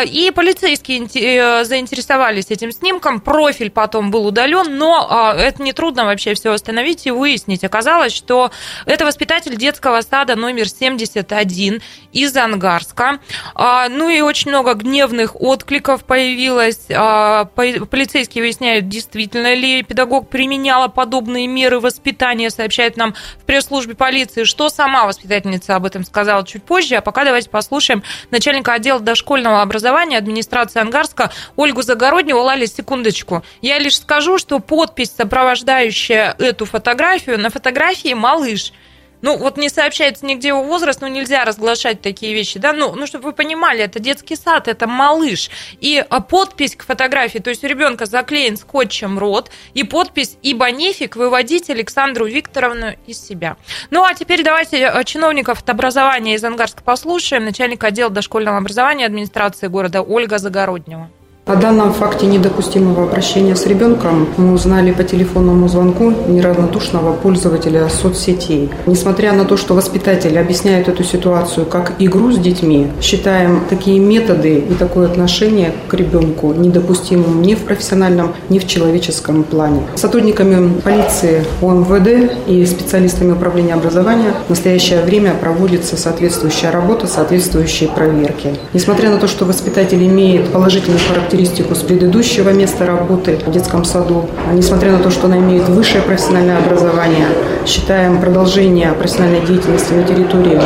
[0.04, 6.52] И полицейские э, заинтересовались этим снимком, профиль потом был удален, но это нетрудно вообще все
[6.52, 7.64] остановить и выяснить.
[7.64, 8.50] Оказалось, что
[8.84, 11.80] это воспитатель детского сада номер 71
[12.12, 13.18] из Ангарска.
[13.54, 16.86] А, ну и очень много гневных откликов появилось.
[16.90, 24.44] А, полицейские выясняют, действительно ли педагог применяла подобные меры воспитания, сообщает нам в пресс-службе полиции,
[24.44, 26.96] что сама воспитательница об этом сказала чуть позже.
[26.96, 32.40] А пока давайте послушаем начальника отдела дошкольного образования администрации Ангарска Ольгу Загородневу.
[32.40, 33.44] Лали, секундочку.
[33.60, 38.72] Я лишь скажу, что подпись, сопровождающая эту фотографию, на фотографии малыш–
[39.22, 43.06] ну, вот не сообщается нигде его возраст, ну, нельзя разглашать такие вещи, да, ну, ну,
[43.06, 45.50] чтобы вы понимали, это детский сад, это малыш,
[45.80, 50.70] и а, подпись к фотографии, то есть у ребенка заклеен скотчем рот, и подпись «Ибо
[50.70, 53.56] нефиг выводить Александру Викторовну из себя».
[53.90, 59.06] Ну, а теперь давайте а, чиновников от образования из Ангарска послушаем, начальник отдела дошкольного образования
[59.06, 61.10] администрации города Ольга Загороднева.
[61.48, 68.68] О данном факте недопустимого обращения с ребенком мы узнали по телефонному звонку неравнодушного пользователя соцсетей.
[68.86, 74.58] Несмотря на то, что воспитатели объясняют эту ситуацию как игру с детьми, считаем такие методы
[74.58, 79.82] и такое отношение к ребенку недопустимым ни в профессиональном, ни в человеческом плане.
[79.94, 88.56] Сотрудниками полиции ОМВД и специалистами управления образования в настоящее время проводится соответствующая работа, соответствующие проверки.
[88.72, 93.84] Несмотря на то, что воспитатель имеет положительный характер характеристику с предыдущего места работы в детском
[93.84, 94.24] саду.
[94.54, 97.26] Несмотря на то, что она имеет высшее профессиональное образование,
[97.66, 100.58] считаем продолжение профессиональной деятельности на территории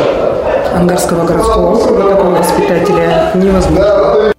[0.73, 4.33] Ангарского городского округа такого воспитателя невозможно.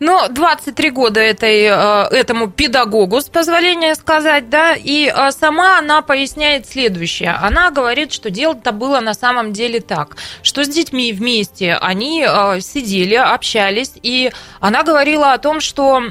[0.00, 6.00] Но 23 года этой, э, этому педагогу, с позволения сказать, да, и э, сама она
[6.00, 7.32] поясняет следующее.
[7.32, 12.60] Она говорит, что дело-то было на самом деле так, что с детьми вместе они э,
[12.62, 16.02] сидели, общались, и она говорила о том, что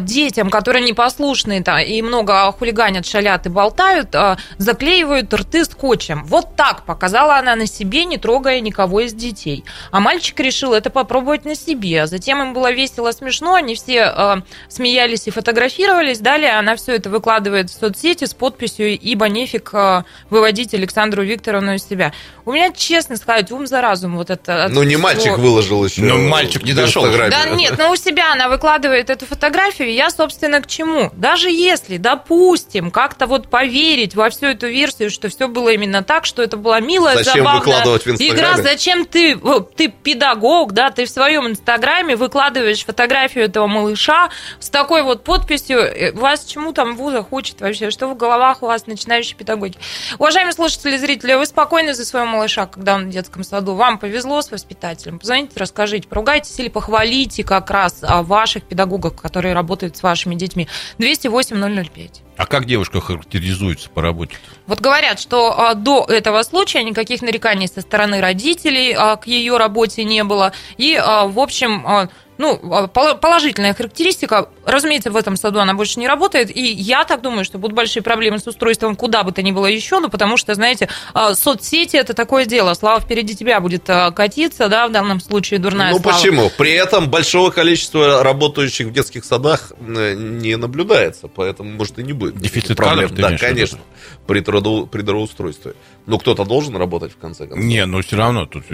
[0.00, 4.14] детям, которые непослушные -то и много хулиганят, шалят и болтают,
[4.56, 6.24] заклеивают рты скотчем.
[6.24, 9.64] Вот так показала она на себе, не трогая никого из детей.
[9.90, 12.06] А мальчик решил это попробовать на себе.
[12.06, 14.36] Затем им было весело, смешно, смешно, они все э,
[14.68, 16.18] смеялись и фотографировались.
[16.18, 21.74] Далее она все это выкладывает в соцсети с подписью «Ибо нефиг э, выводить Александру Викторовну
[21.74, 22.12] из себя».
[22.46, 24.68] У меня, честно сказать, ум за разум вот это.
[24.70, 26.02] Ну, не мальчик выложил еще.
[26.02, 27.04] Ну, мальчик не дошел.
[27.04, 29.92] Да нет, но у себя она выкладывает эту фотографию.
[29.92, 31.10] Я, собственно, к чему?
[31.14, 36.26] Даже если, допустим, как-то вот поверить во всю эту версию, что все было именно так,
[36.26, 38.38] что это была милая, зачем забавная выкладывать в Инстаграме?
[38.38, 39.40] игра, зачем ты,
[39.74, 45.24] ты педагог, да, ты в своем Инстаграме выкладываешь фотографию фотографию этого малыша с такой вот
[45.24, 45.78] подписью.
[45.78, 47.90] Э, вас чему там вуза хочет вообще?
[47.90, 49.76] Что в головах у вас начинающие педагоги?
[50.18, 53.74] Уважаемые слушатели и зрители, вы спокойны за своего малыша, когда он в детском саду?
[53.74, 55.18] Вам повезло с воспитателем?
[55.18, 60.68] Позвоните, расскажите, поругайтесь или похвалите как раз ваших педагогов, которые работают с вашими детьми.
[60.98, 62.22] 208 005.
[62.36, 64.36] А как девушка характеризуется по работе?
[64.66, 69.56] Вот говорят, что а, до этого случая никаких нареканий со стороны родителей а, к ее
[69.56, 70.52] работе не было.
[70.76, 72.08] И, а, в общем, а,
[72.38, 74.48] ну, а, положительная характеристика.
[74.64, 76.54] Разумеется, в этом саду она больше не работает.
[76.54, 79.66] И я так думаю, что будут большие проблемы с устройством куда бы то ни было
[79.66, 80.00] еще.
[80.00, 82.74] Ну, потому что, знаете, а, соцсети это такое дело.
[82.74, 86.16] Слава впереди тебя будет а, катиться, да, в данном случае дурная Ну, слава.
[86.18, 86.50] почему?
[86.58, 91.28] При этом большого количества работающих в детских садах не наблюдается.
[91.28, 92.36] Поэтому, может, и не будет.
[92.36, 93.10] Дефицит проблем.
[93.10, 93.78] кадров, Да, конечно.
[94.26, 95.74] При, трудо, при трудоустройстве.
[96.06, 97.64] Но кто-то должен работать в конце концов.
[97.64, 98.64] Не, но все равно тут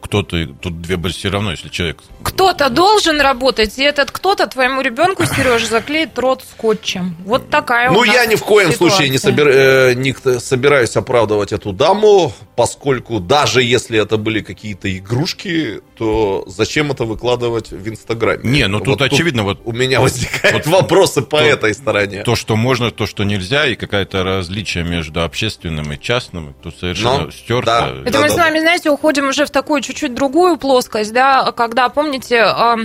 [0.00, 1.98] кто-то, тут две были все равно, если человек...
[2.22, 7.16] Кто-то должен работать, и этот кто-то твоему ребенку, Сереж, заклеит рот скотчем.
[7.24, 8.90] Вот такая Ну, у нас я ни в коем ситуация.
[8.96, 9.48] случае не, собер...
[9.48, 16.90] э, не собираюсь оправдывать эту даму, поскольку даже если это были какие-то игрушки, то зачем
[16.92, 18.40] это выкладывать в Инстаграме?
[18.48, 19.42] Не, ну тут вот очевидно...
[19.44, 22.22] вот У меня возникают вот, вопросы по то, этой стороне.
[22.22, 27.24] То, что можно, то, что нельзя, и какое-то различие между общественным и частным, тут совершенно
[27.26, 27.66] Ну, стерто.
[27.66, 27.88] да.
[28.02, 31.52] Это Да, мы да, с вами, знаете, уходим уже в такую чуть-чуть другую плоскость, да,
[31.52, 32.76] когда, помните, а,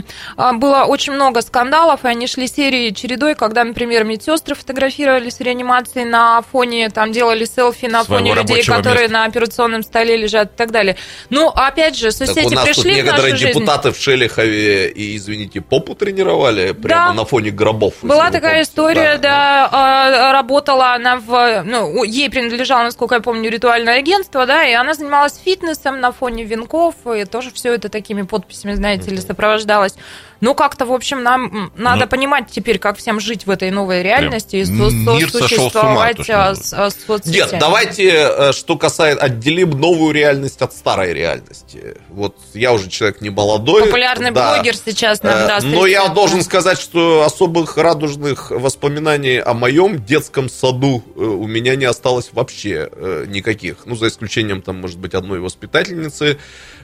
[0.53, 6.03] было очень много скандалов, и они шли серии чередой, когда, например, медсестры фотографировались в реанимации
[6.03, 9.13] на фоне, там, делали селфи на Своего фоне людей, которые места.
[9.19, 10.97] на операционном столе лежат и так далее.
[11.29, 13.59] Ну, опять же, Так соцсети у нас тут пришли в некоторые нашу жизнь.
[13.59, 17.13] депутаты в Шелихове и, извините, попу тренировали прямо Да.
[17.13, 17.93] на фоне гробов.
[18.01, 18.69] Была такая помните.
[18.69, 24.65] история, да, а, работала она в, ну, ей принадлежало, насколько я помню, ритуальное агентство, да,
[24.65, 29.17] и она занималась фитнесом на фоне венков, и тоже все это такими подписями, знаете ли,
[29.17, 29.95] сопровождалось.
[30.43, 34.03] Ну, как-то, в общем, нам надо Ну, понимать теперь, как всем жить в этой новой
[34.03, 37.51] реальности и со- мир сошел с ума, сосуществовать то, что а, с, а, с соцсетями.
[37.51, 41.95] Нет, давайте, э, что касается, отделим новую реальность от старой реальности.
[42.09, 43.85] Вот я уже человек не молодой.
[43.85, 44.55] Популярный да.
[44.55, 50.03] блогер сейчас нам Э, даст Но я должен сказать, что особых радужных воспоминаний о моем
[50.03, 52.89] детском саду э, у меня не осталось вообще
[53.27, 53.85] никаких.
[53.85, 56.37] Ну, за исключением, там, может быть, одной воспитательницы.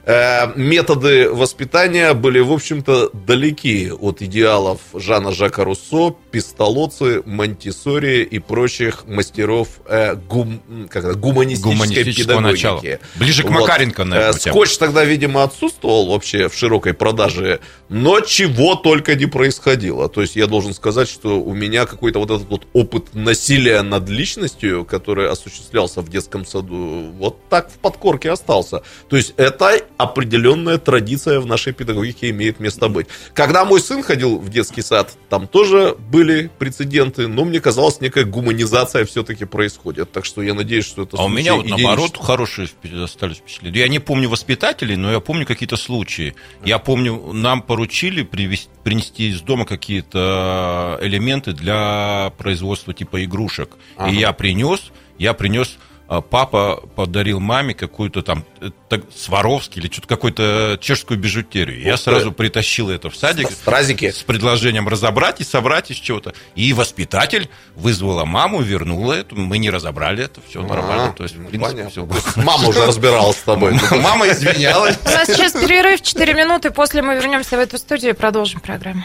[0.04, 8.38] Э, Методы воспитания были, в общем-то, далеки от идеалов Жана Жака Руссо, Пистолоци, Монтисори и
[8.38, 12.64] прочих мастеров э, гум, как это, гуманистической Гуманистического педагогики.
[12.64, 12.98] начала.
[13.16, 13.60] Ближе к Вот.
[13.60, 14.50] Макаренко, наверное, Э.
[14.50, 20.08] Скотч тогда, видимо, отсутствовал вообще в широкой продаже, но чего только не происходило.
[20.08, 24.08] То есть я должен сказать, что у меня какой-то вот этот вот опыт насилия над
[24.08, 28.82] личностью, который осуществлялся в детском саду, вот так в подкорке остался.
[29.08, 33.06] То есть это определенная традиция в нашей педагогике имеет место быть.
[33.34, 38.24] Когда мой сын ходил в детский сад, там тоже были прецеденты, но мне казалось, некая
[38.24, 40.12] гуманизация все-таки происходит.
[40.12, 43.80] Так что я надеюсь, что это А у меня вот наоборот хорошие впе- остались впечатления.
[43.80, 46.34] Я не помню воспитателей, но я помню какие-то случаи.
[46.64, 53.76] Я помню, нам поручили привез- принести из дома какие-то элементы для производства типа игрушек.
[53.96, 54.10] Ага.
[54.10, 55.78] И я принес, я принес
[56.20, 61.80] Папа подарил маме какую-то там э, так, Сваровский или что-то какую-то чешскую бижутерию.
[61.80, 62.04] Я Ух ты.
[62.04, 64.10] сразу притащил это в садик Стразики.
[64.10, 66.34] с предложением разобрать и собрать из чего-то.
[66.56, 69.36] И воспитатель вызвала маму, вернула это.
[69.36, 71.14] Мы не разобрали это, все нормально.
[71.16, 71.90] То есть, в принципе, понятно.
[71.90, 73.78] всё То есть мама уже разбиралась с тобой.
[73.92, 74.98] Мама извинялась.
[75.04, 79.04] У нас сейчас перерыв 4 минуты, после мы вернемся в эту студию и продолжим программу.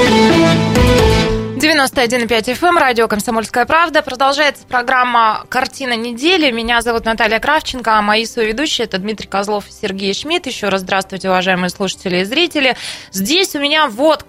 [1.89, 4.03] 91,5 FM, эм, радио «Комсомольская правда».
[4.03, 6.51] Продолжается программа «Картина недели».
[6.51, 10.45] Меня зовут Наталья Кравченко, а мои соведущие– это Дмитрий Козлов и Сергей Шмидт.
[10.45, 12.77] Еще раз здравствуйте, уважаемые слушатели и зрители.
[13.11, 14.21] Здесь у меня вот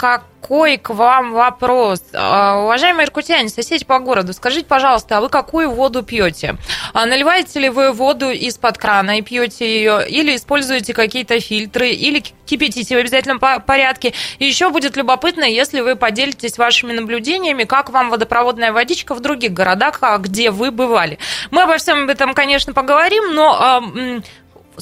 [0.42, 2.02] какой к вам вопрос.
[2.12, 6.56] А, Уважаемые иркутяне, соседи по городу, скажите, пожалуйста, а вы какую воду пьете?
[6.92, 10.06] А Наливаете ли вы воду из-под крана и пьете ее?
[10.08, 11.90] Или используете какие-то фильтры?
[11.90, 14.14] Или кипятите в обязательном по- порядке?
[14.40, 19.52] И еще будет любопытно, если вы поделитесь вашими наблюдениями, как вам водопроводная водичка в других
[19.52, 21.18] городах, а где вы бывали.
[21.52, 23.92] Мы обо всем этом, конечно, поговорим, но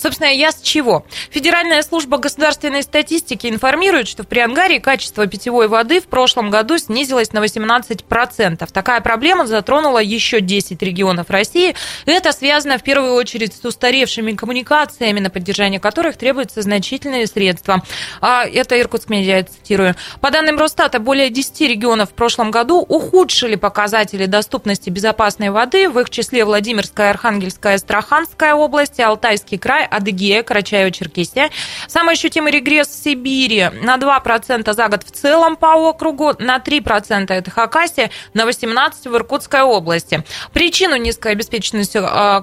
[0.01, 1.05] Собственно, я с чего?
[1.30, 7.34] Федеральная служба государственной статистики информирует, что в Приангарии качество питьевой воды в прошлом году снизилось
[7.34, 8.66] на 18%.
[8.72, 11.74] Такая проблема затронула еще 10 регионов России.
[12.07, 17.82] Это связано в первую очередь с устаревшими коммуникациями, на поддержание которых требуются значительные средства.
[18.22, 19.96] А это Иркутск медиа, я цитирую.
[20.22, 25.98] По данным Росстата, более 10 регионов в прошлом году ухудшили показатели доступности безопасной воды, в
[26.01, 31.51] их числе Владимирская, Архангельская, Астраханская области, Алтайский край, Адыгея, Карачаево-Черкесия.
[31.88, 37.32] Самый ощутимый регресс в Сибири на 2% за год в целом по округу, на 3%
[37.32, 40.24] это Хакасия, на 18% в Иркутской области.
[40.53, 42.43] Причину низкой обеспеченности э,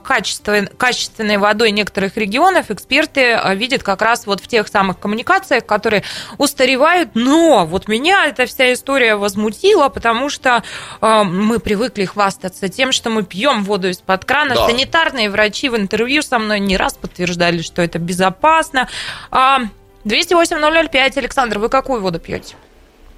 [0.77, 6.03] качественной, водой некоторых регионов эксперты э, видят как раз вот в тех самых коммуникациях, которые
[6.37, 7.11] устаревают.
[7.13, 10.63] Но вот меня эта вся история возмутила, потому что
[11.01, 14.55] э, мы привыкли хвастаться тем, что мы пьем воду из-под крана.
[14.55, 14.67] Да.
[14.67, 16.93] Санитарные врачи в интервью со мной не раз
[17.27, 18.87] подтверждали, что это безопасно.
[19.31, 19.59] А,
[20.05, 21.17] 208-005.
[21.17, 22.55] Александр, вы какую воду пьете?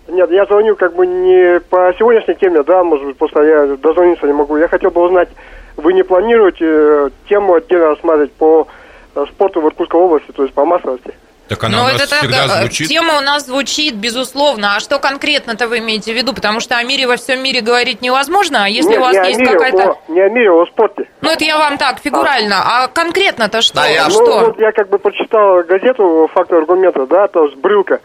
[0.07, 4.25] Нет, я звоню как бы не по сегодняшней теме, да, может быть, просто я дозвониться
[4.25, 4.57] не могу.
[4.57, 5.29] Я хотел бы узнать,
[5.77, 8.67] вы не планируете э, тему отдельно рассматривать по
[9.13, 11.13] э, спорту в Иркутской области, то есть по массовости?
[11.49, 12.87] Так она Ну, у нас это так, всегда э, звучит.
[12.87, 14.75] Тема у нас звучит, безусловно.
[14.75, 16.33] А что конкретно-то вы имеете в виду?
[16.33, 19.27] Потому что о мире во всем мире говорить невозможно, а если Нет, у вас не
[19.29, 19.97] есть какая-то...
[20.07, 21.09] не о мире, о спорте.
[21.21, 22.57] Ну, это я вам так, фигурально.
[22.63, 23.81] А конкретно-то что?
[24.05, 24.39] ну, что?
[24.45, 27.99] вот я как бы прочитал газету «Факты и аргументы», да, то есть Брылка.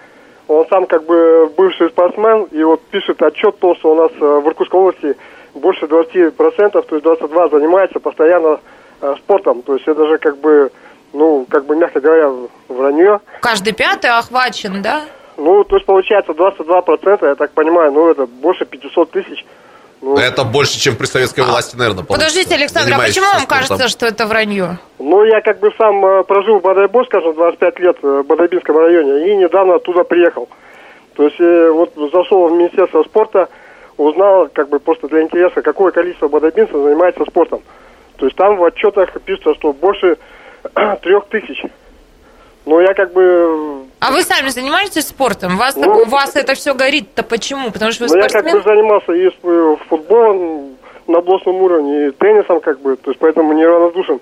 [0.48, 4.24] Он сам как бы бывший спортсмен, и вот пишет отчет то, что у нас э,
[4.24, 5.16] в Иркутской области
[5.54, 6.32] больше 20%,
[6.70, 8.60] то есть 22 занимается постоянно
[9.00, 9.62] э, спортом.
[9.62, 10.70] То есть это же как бы,
[11.14, 12.30] ну, как бы, мягко говоря,
[12.68, 13.20] вранье.
[13.40, 15.04] Каждый пятый охвачен, да?
[15.36, 19.44] Ну, то есть получается 22%, я так понимаю, ну, это больше 500 тысяч.
[20.02, 22.28] Ну, Это больше, чем при советской власти, наверное, получится.
[22.28, 24.78] Подождите, Александр, а почему вам кажется, что это вранье?
[24.98, 28.76] Ну, я как бы сам э, прожил в Бодайбо, скажем, 25 лет э, в Бодайбинском
[28.76, 30.48] районе, и недавно оттуда приехал.
[31.14, 33.48] То есть э, вот зашел в Министерство спорта,
[33.96, 37.62] узнал, как бы просто для интереса, какое количество бодайбинцев занимается спортом.
[38.16, 40.18] То есть там в отчетах пишется, что больше
[41.02, 41.62] трех тысяч.
[42.66, 43.84] Но я как бы...
[44.00, 45.56] А вы сами занимаетесь спортом?
[45.58, 47.70] Вас, Ну, у вас это все горит-то почему?
[47.70, 48.56] Потому что вы Ну, я как спортсмен?
[48.56, 53.52] бы занимался и э, футболом на областном уровне, и теннисом, как бы, то есть поэтому
[53.52, 54.18] не равнодушен.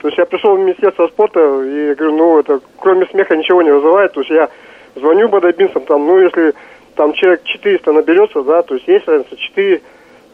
[0.00, 3.72] То есть я пришел в Министерство спорта и говорю, ну, это кроме смеха ничего не
[3.72, 4.12] вызывает.
[4.12, 4.48] То есть я
[4.94, 6.54] звоню бодайбинцам, там, ну, если
[6.94, 9.82] там человек 400 наберется, да, то есть есть разница 4,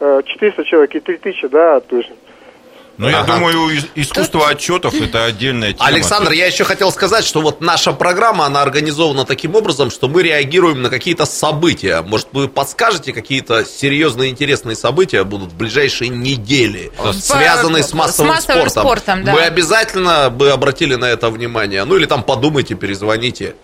[0.01, 2.11] э, 400 человек и 3000, да, то есть
[2.97, 3.33] Ну, я Ага.
[3.35, 5.87] думаю, ис- искусство отчетов это отдельная тема.
[5.87, 10.21] Александр, я еще хотел сказать, что вот наша программа, она организована таким образом, что мы
[10.21, 12.01] реагируем на какие-то события.
[12.03, 17.93] Может, вы подскажете, какие-то серьезные интересные события будут в ближайшие недели, В- связанные с с
[17.93, 18.83] массовым, массовым спортом.
[18.83, 19.33] спортом, да.
[19.33, 21.85] Мы обязательно бы обратили на это внимание.
[21.85, 23.55] Ну, или там подумайте, перезвоните.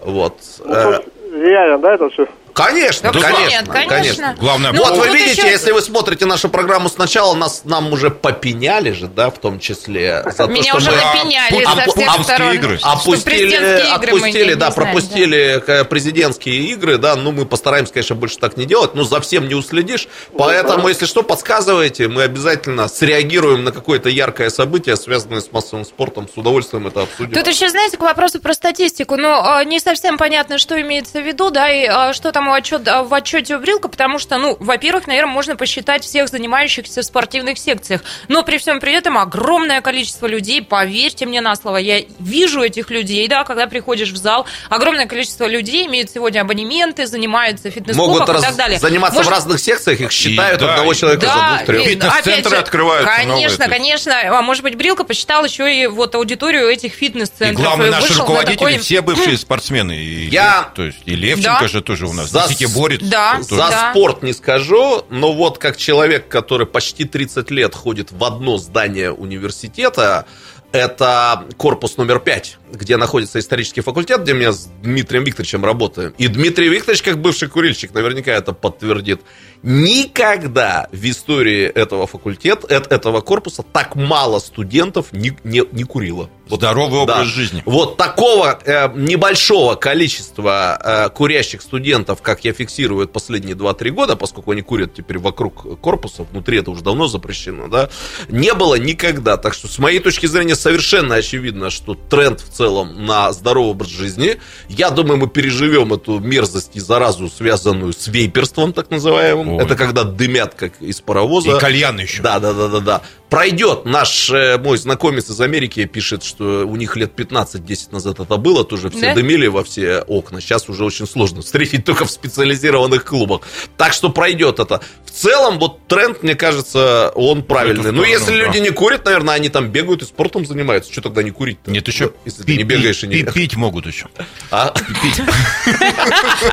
[0.00, 0.38] Вот.
[0.64, 1.00] Э,
[1.34, 2.26] Реально, да, это все?
[2.52, 4.36] Конечно, Да, конечно, нет, конечно.
[4.38, 8.10] Главное, Ну, вот вы видите, еще- если вы смотрите нашу программу сначала, нас нам уже
[8.10, 10.24] попеняли же, да, в том числе.
[10.36, 12.52] За Меня то, уже что мы напеняли Опу- со всех опу- сторон.
[12.54, 12.78] игры.
[12.82, 17.92] Опустили, игры отпустили, не- да, не знаем, пропустили э, президентские игры, да, ну мы постараемся,
[17.94, 22.22] конечно, больше так не делать, но за всем не уследишь, поэтому, если что, подсказывайте, мы
[22.22, 27.32] обязательно среагируем на какое-то яркое событие, связанное с массовым спортом, с удовольствием это обсудим.
[27.32, 29.16] Тут еще, знаете, к вопросу про статистику.
[29.16, 32.52] Ну, а, не совсем понятно, что имеется в виду, да, и а, что там у
[32.52, 37.04] отчет, а, в отчете Брилка, потому что, ну, во-первых, наверное, можно посчитать всех занимающихся в
[37.04, 38.02] спортивных секциях.
[38.28, 42.90] Но при всем при этом огромное количество людей, поверьте мне на слово, я вижу этих
[42.90, 48.32] людей, да, когда приходишь в зал, огромное количество людей имеют сегодня абонементы, занимаются Могут и
[48.32, 48.78] раз- так далее.
[48.78, 51.86] заниматься Может, в разных секциях, их считают да, одного и- человека за да, двух-трех.
[51.86, 54.38] и- Фитнес-центры открываются Конечно, новые, конечно.
[54.38, 57.60] А может быть, Брилка посчитал еще и вот аудиторию этих И фитнес-центров.
[57.60, 59.92] главное, наши руководители такой- все бывшие спортсмены.
[59.96, 61.68] И, Я- То есть и Левченко Да.
[61.68, 62.30] же тоже у нас.
[62.32, 63.00] За- Десятиборец.
[63.02, 63.38] Да.
[63.42, 63.90] За Да.
[63.92, 69.12] спорт не скажу, но вот как человек, который почти 30 лет ходит в одно здание
[69.12, 70.26] университета,
[70.72, 76.14] это корпус номер 5, где находится исторический факультет, где я с Дмитрием Викторовичем работаю.
[76.18, 79.20] И Дмитрий Викторович, как бывший курильщик, наверняка это подтвердит.
[79.62, 86.30] Никогда в истории этого факультета, этого корпуса так мало студентов не, не, не курило.
[86.48, 87.24] Вот Здоровый образ да.
[87.24, 87.62] жизни.
[87.64, 94.50] Вот такого э, небольшого количества э, курящих студентов, как я фиксирую последние 2-3 года, поскольку
[94.50, 97.88] они курят теперь вокруг корпуса, внутри это уже давно запрещено, да,
[98.28, 99.36] не было никогда.
[99.36, 103.88] Так что с моей точки зрения совершенно очевидно, что тренд в целом на здоровый образ
[103.88, 104.38] жизни.
[104.68, 109.54] Я думаю, мы переживем эту мерзость и заразу, связанную с вейперством, так называемым.
[109.54, 109.64] Ой.
[109.64, 111.56] Это когда дымят, как из паровоза.
[111.56, 112.22] И кальян еще.
[112.22, 113.02] Да, да, да, да, да.
[113.28, 113.86] Пройдет.
[113.86, 118.62] Наш э, мой знакомец из Америки пишет, что у них лет 15-10 назад это было,
[118.62, 119.14] тоже все Да?
[119.14, 120.40] дымили во все окна.
[120.42, 123.40] Сейчас уже очень сложно встретить только в специализированных клубах.
[123.78, 124.82] Так что пройдет это.
[125.06, 127.84] В целом, вот тренд, мне кажется, он правильный.
[127.90, 128.46] эту Ну, если да.
[128.46, 130.92] люди не курят, наверное, они там бегают и спортом занимаются.
[130.92, 131.70] Что тогда не курить-то?
[131.70, 133.22] Нет, еще Ну, Если ты не бегаешь и не...
[133.22, 134.06] пи- пить могут еще.
[134.50, 134.72] А?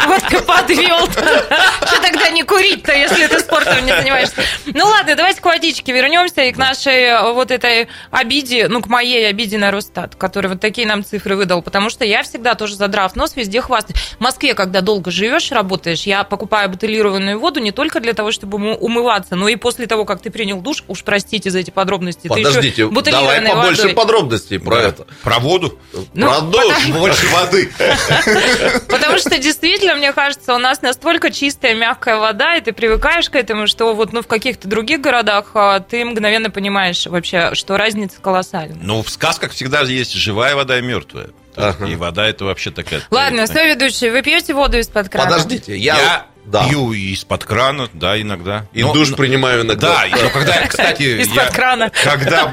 [0.08, 1.06] Вот ты подвел.
[1.12, 4.36] Что тогда не курить-то, если ты спортом не занимаешься?
[4.66, 8.88] Ну ладно, давайте к водичке вернемся и к нашей э, вот этой обиде, ну, к
[8.88, 12.76] моей обиде на Росстат, который вот такие нам цифры выдал, потому что я всегда тоже
[12.76, 14.00] задрав нос, везде хвастаюсь.
[14.18, 18.58] В Москве, когда долго живешь, работаешь, я покупаю бутылированную воду не только для того, чтобы
[18.58, 22.28] умы- умываться, но и после того, как ты принял душ, уж простите за эти подробности,
[22.28, 23.94] Подождите, давай побольше водой.
[23.96, 24.82] подробностей про Да.
[24.90, 25.08] это.
[25.24, 25.80] Про воду.
[26.14, 27.72] Ну, про душ, больше воды.
[28.88, 33.36] Потому что действительно, мне кажется, у нас настолько чистая, мягкая вода, и ты привыкаешь к
[33.36, 38.22] этому, что вот ну, в каких-то других городах а, ты мгновенно понимаешь вообще, что разница
[38.22, 38.78] колоссальная.
[38.82, 41.30] Ну, в сказках всегда есть живая вода и мертвая.
[41.56, 41.88] Ага.
[41.88, 43.02] И вода это вообще такая...
[43.10, 45.32] Ладно, соведущий, вы пьете воду из-под крана?
[45.32, 45.96] Подождите, я...
[45.96, 46.68] Я да.
[46.68, 48.68] пью из-под крана, да, иногда.
[48.74, 50.06] И Но- душ но- принимаю иногда.
[50.10, 51.92] Да, но когда, кстати, я- крана.
[52.04, 52.48] когда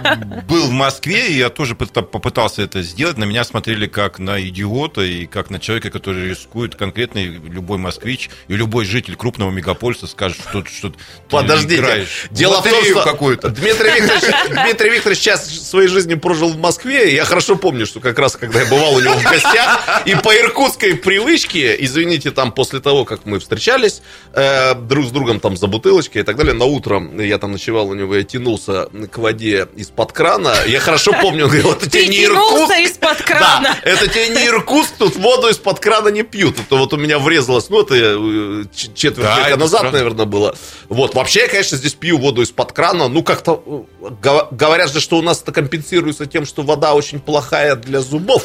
[0.49, 5.03] был в Москве, я тоже пыта- попытался это сделать, на меня смотрели как на идиота
[5.03, 10.39] и как на человека, который рискует конкретно, любой москвич и любой житель крупного мегаполиса скажет,
[10.49, 10.97] что, что ты
[11.31, 11.77] Подождите.
[11.77, 13.49] играешь Дело в том, что какую-то.
[13.51, 14.35] Дмитрий Викторович,
[14.65, 17.11] Дмитрий Викторович сейчас своей жизни прожил в Москве.
[17.11, 20.15] и Я хорошо помню, что как раз, когда я бывал у него в гостях, и
[20.15, 23.86] по иркутской привычке, извините, там после того, как мы встречались
[24.33, 27.89] э, друг с другом там за бутылочкой и так далее, на утро я там ночевал
[27.89, 30.55] у него, я тянулся к воде из-под крана.
[30.67, 32.75] Я хорошо помню, он говорил, это тебе не Иркутск.
[32.79, 33.77] из-под крана.
[33.85, 36.59] Да, это тебе не Иркутск, тут воду из-под крана не пьют.
[36.59, 39.99] Это вот у меня врезалось, ну, это э, четверть Да, века назад, правда.
[39.99, 40.55] наверное, было.
[40.89, 43.09] Вот, вообще, я, конечно, здесь пью воду из-под крана.
[43.09, 43.63] Ну, как-то
[44.03, 48.01] э, го- говорят же, что у нас это компенсируется тем, что вода очень плохая для
[48.01, 48.45] зубов.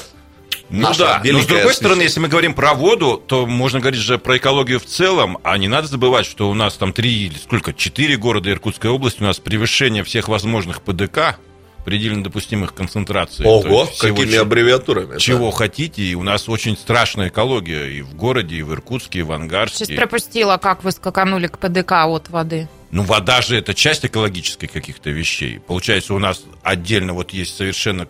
[0.72, 3.99] Ну Наша да, но с другой стороны, если мы говорим про воду, то можно говорить
[3.99, 7.38] же про экологию в целом, а не надо забывать, что у нас там три или
[7.38, 11.38] сколько, четыре города Иркутской области, у нас превышение всех возможных ПДК,
[11.84, 13.45] предельно допустимых концентраций.
[13.45, 15.19] Ого, всего, какими чего- аббревиатурами.
[15.19, 19.24] Чего хотите, и у нас очень страшная экология и в городе, и в Иркутске, и
[19.24, 19.86] в Ангарске.
[19.86, 22.69] Сейчас пропустила, как вы скаканули к ПДК от воды.
[22.91, 25.59] Ну, вода же это часть экологической каких-то вещей.
[25.59, 28.05] Получается, у нас отдельно вот есть совершенно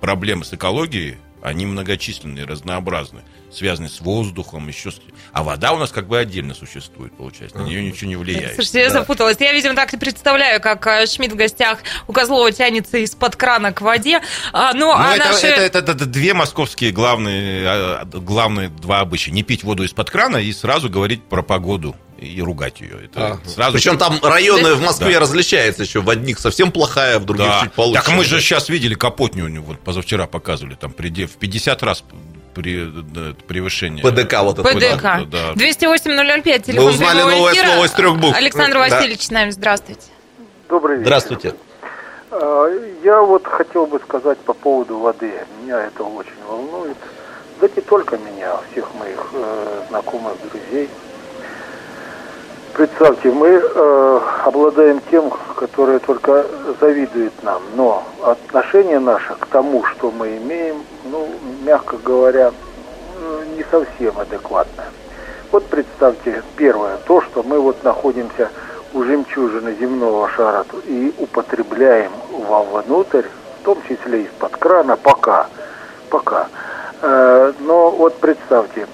[0.00, 5.00] проблемы с экологией, Они многочисленные, разнообразные, связаны с воздухом, еще с...
[5.32, 7.58] А вода у нас как бы отдельно существует, получается.
[7.58, 8.54] На нее ничего не влияет.
[8.54, 9.36] Слушайте, я запуталась.
[9.40, 11.78] Я, видимо, так и представляю, как э, Шмидт в гостях
[12.08, 14.20] у Козлова тянется из-под крана к воде.
[14.52, 15.46] А, ну, Ну, а это, наши...
[15.46, 19.30] это, это- это две московские главные, а, главные два обычая.
[19.32, 23.04] Не пить воду из-под крана и сразу говорить про погоду и ругать ее.
[23.04, 23.72] Это сразу...
[23.72, 25.20] Причем там районы в Москве Да.
[25.20, 26.00] различаются еще.
[26.00, 27.60] В одних совсем плохая, в других Да.
[27.62, 28.02] чуть получше.
[28.02, 32.04] Так мы же сейчас видели Капотню, у него вот позавчера показывали, там в 50 раз
[32.54, 34.02] при, да, превышение.
[34.04, 35.02] ПДК вот это ПДК.
[35.02, 35.52] Да, да.
[35.54, 37.66] 208-005, телефон узнали прямого новое эфира.
[37.68, 38.36] слово из трех букв.
[38.36, 38.80] Александр Да.
[38.80, 40.02] Васильевич с нами, здравствуйте.
[40.68, 41.06] Добрый вечер.
[41.06, 41.54] Здравствуйте.
[42.32, 42.66] А,
[43.02, 45.32] Я вот хотел бы сказать по поводу воды.
[45.62, 46.96] Меня это очень волнует.
[47.60, 50.88] Да не только меня, а всех моих э, знакомых, друзей.
[52.74, 56.46] Представьте, мы э, обладаем тем, которое только
[56.80, 61.28] завидует нам, но отношение наше к тому, что мы имеем, ну,
[61.64, 64.86] мягко говоря, э, не совсем адекватное.
[65.50, 68.50] Вот представьте, первое, то, что мы вот находимся
[68.94, 73.26] у жемчужины земного шара и употребляем вовнутрь,
[73.60, 75.48] в том числе из-под крана, пока,
[76.08, 76.46] пока.
[77.02, 78.86] Э, но вот представьте,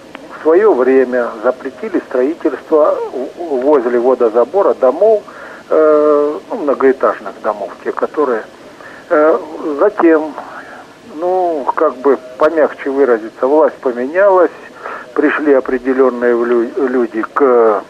[0.47, 2.97] свое время запретили строительство
[3.37, 5.25] возле водозабора домов,
[5.69, 8.45] э, ну, многоэтажных домов, те, которые...
[9.11, 9.39] Э,
[9.81, 10.35] затем,
[11.17, 14.53] ну, как бы помягче выразиться, власть поменялась,
[15.15, 16.35] пришли определенные
[16.77, 17.83] люди к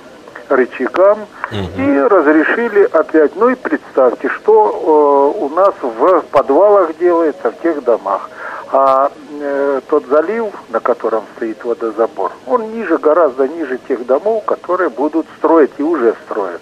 [0.49, 3.37] рычагам и разрешили опять.
[3.37, 8.31] Ну и представьте, что э, у нас в подвалах делается в тех домах.
[8.73, 14.91] А э, тот залив, на котором стоит водозабор, он ниже, гораздо ниже тех домов, которые
[14.91, 16.61] будут строить и уже строят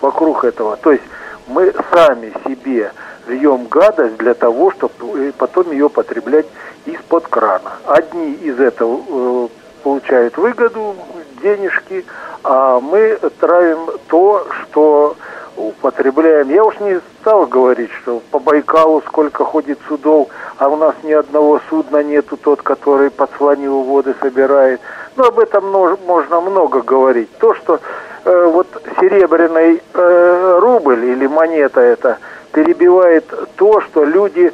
[0.00, 0.76] вокруг этого.
[0.76, 1.04] То есть
[1.46, 2.92] мы сами себе
[3.26, 6.46] льем гадость для того, чтобы потом ее потреблять
[6.84, 7.72] из-под крана.
[7.86, 9.48] Одни из этого э,
[9.82, 10.96] получают выгоду,
[11.42, 12.04] денежки,
[12.44, 15.16] а мы травим то, что
[15.58, 16.48] употребляем.
[16.48, 21.12] Я уж не стал говорить, что по Байкалу сколько ходит судов, а у нас ни
[21.12, 24.80] одного судна нету, тот, который под воды собирает.
[25.16, 25.70] Ну, об этом
[26.06, 27.28] можно много говорить.
[27.38, 27.80] То, что
[28.24, 28.66] э, вот
[29.00, 32.18] серебряный э, рубль или монета это
[32.52, 33.24] перебивает
[33.56, 34.52] то, что люди,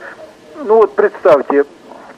[0.64, 1.64] ну вот представьте,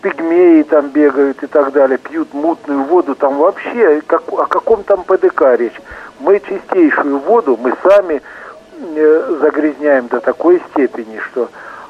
[0.00, 5.02] пигмеи там бегают и так далее, пьют мутную воду, там вообще как, о каком там
[5.02, 5.80] ПДК речь?
[6.20, 8.22] Мы чистейшую воду, мы сами
[9.40, 11.48] загрязняем до такой степени, что...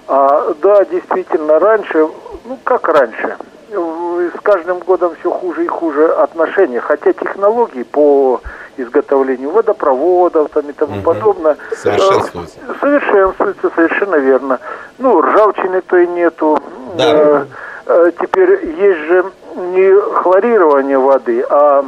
[0.08, 2.08] А, да, действительно, раньше,
[2.44, 3.36] ну как раньше,
[3.72, 8.40] с каждым годом все хуже и хуже отношения, хотя технологии по
[8.76, 12.58] изготовлению водопроводов там и тому подобное э, Совершенствуются.
[12.80, 14.60] совершенствуется, совершенно верно.
[14.98, 16.58] Ну, ржавчины то и нету.
[16.96, 17.04] Да.
[17.04, 17.44] Э,
[17.86, 19.24] э, теперь есть же
[19.56, 21.84] не хлорирование воды, а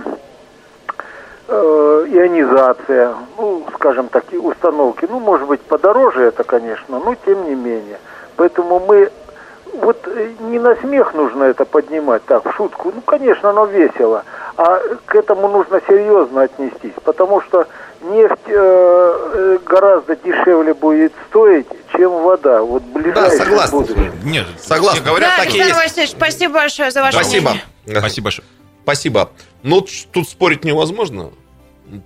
[1.49, 5.07] ионизация, ну, скажем так, и установки.
[5.09, 7.99] Ну, может быть, подороже это, конечно, но тем не менее.
[8.37, 9.11] Поэтому мы
[9.75, 12.93] вот э, не на смех нужно это поднимать, так, в шутку.
[12.95, 14.25] Ну, конечно, оно весело.
[14.57, 17.67] А к этому нужно серьезно отнестись, потому что
[18.03, 22.63] нефть э, э, гораздо дешевле будет стоить, чем вода.
[22.63, 23.79] Вот в ближайшем согласен.
[23.79, 24.13] будущем.
[24.25, 25.05] Нет, Согласен.
[25.05, 25.97] говорят, да, так и Александр есть.
[25.97, 27.51] Васильевич, спасибо большое за ваше Спасибо.
[27.51, 28.01] мнение.
[28.01, 28.49] Спасибо большое.
[28.83, 29.31] Спасибо.
[29.63, 31.31] Ну, тут спорить невозможно.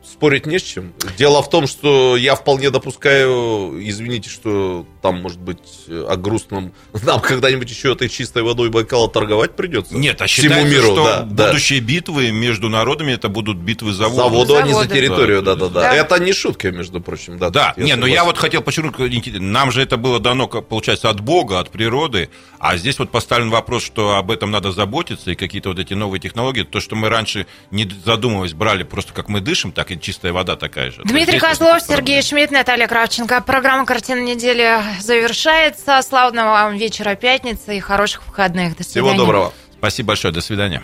[0.03, 0.93] Спорить не с чем.
[1.17, 6.73] Дело в том, что я вполне допускаю, извините, что там, может быть, о грустном,
[7.03, 9.95] нам когда-нибудь еще этой чистой водой Байкала торговать придется.
[9.95, 11.47] Нет, а Всему считается, миру, что да, да.
[11.49, 14.23] будущие битвы между народами это будут битвы за воду.
[14.23, 15.81] За воду, а не за территорию, да-да-да.
[15.81, 15.95] Да.
[15.95, 17.39] Это не шутка, между прочим.
[17.39, 21.11] Да, Да, не, но я вот хотел подчеркнуть, нам же это было дано, как получается,
[21.11, 25.35] от Бога, от природы, а здесь вот поставлен вопрос, что об этом надо заботиться, и
[25.35, 29.41] какие-то вот эти новые технологии, то, что мы раньше, не задумываясь, брали просто как мы
[29.41, 31.03] дышим, так и чистая вода такая же.
[31.05, 33.41] Дмитрий Козлов, Сергей Шмидт, Наталья Кравченко.
[33.41, 36.01] Программа «Картина недели» завершается.
[36.03, 38.77] Славного вам вечера пятницы и хороших выходных.
[38.77, 39.13] До свидания.
[39.13, 39.53] Всего доброго.
[39.79, 40.83] Спасибо большое, до свидания.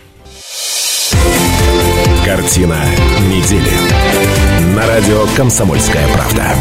[2.24, 2.84] Картина
[3.22, 3.72] недели.
[4.74, 6.54] На радио «Комсомольская правда».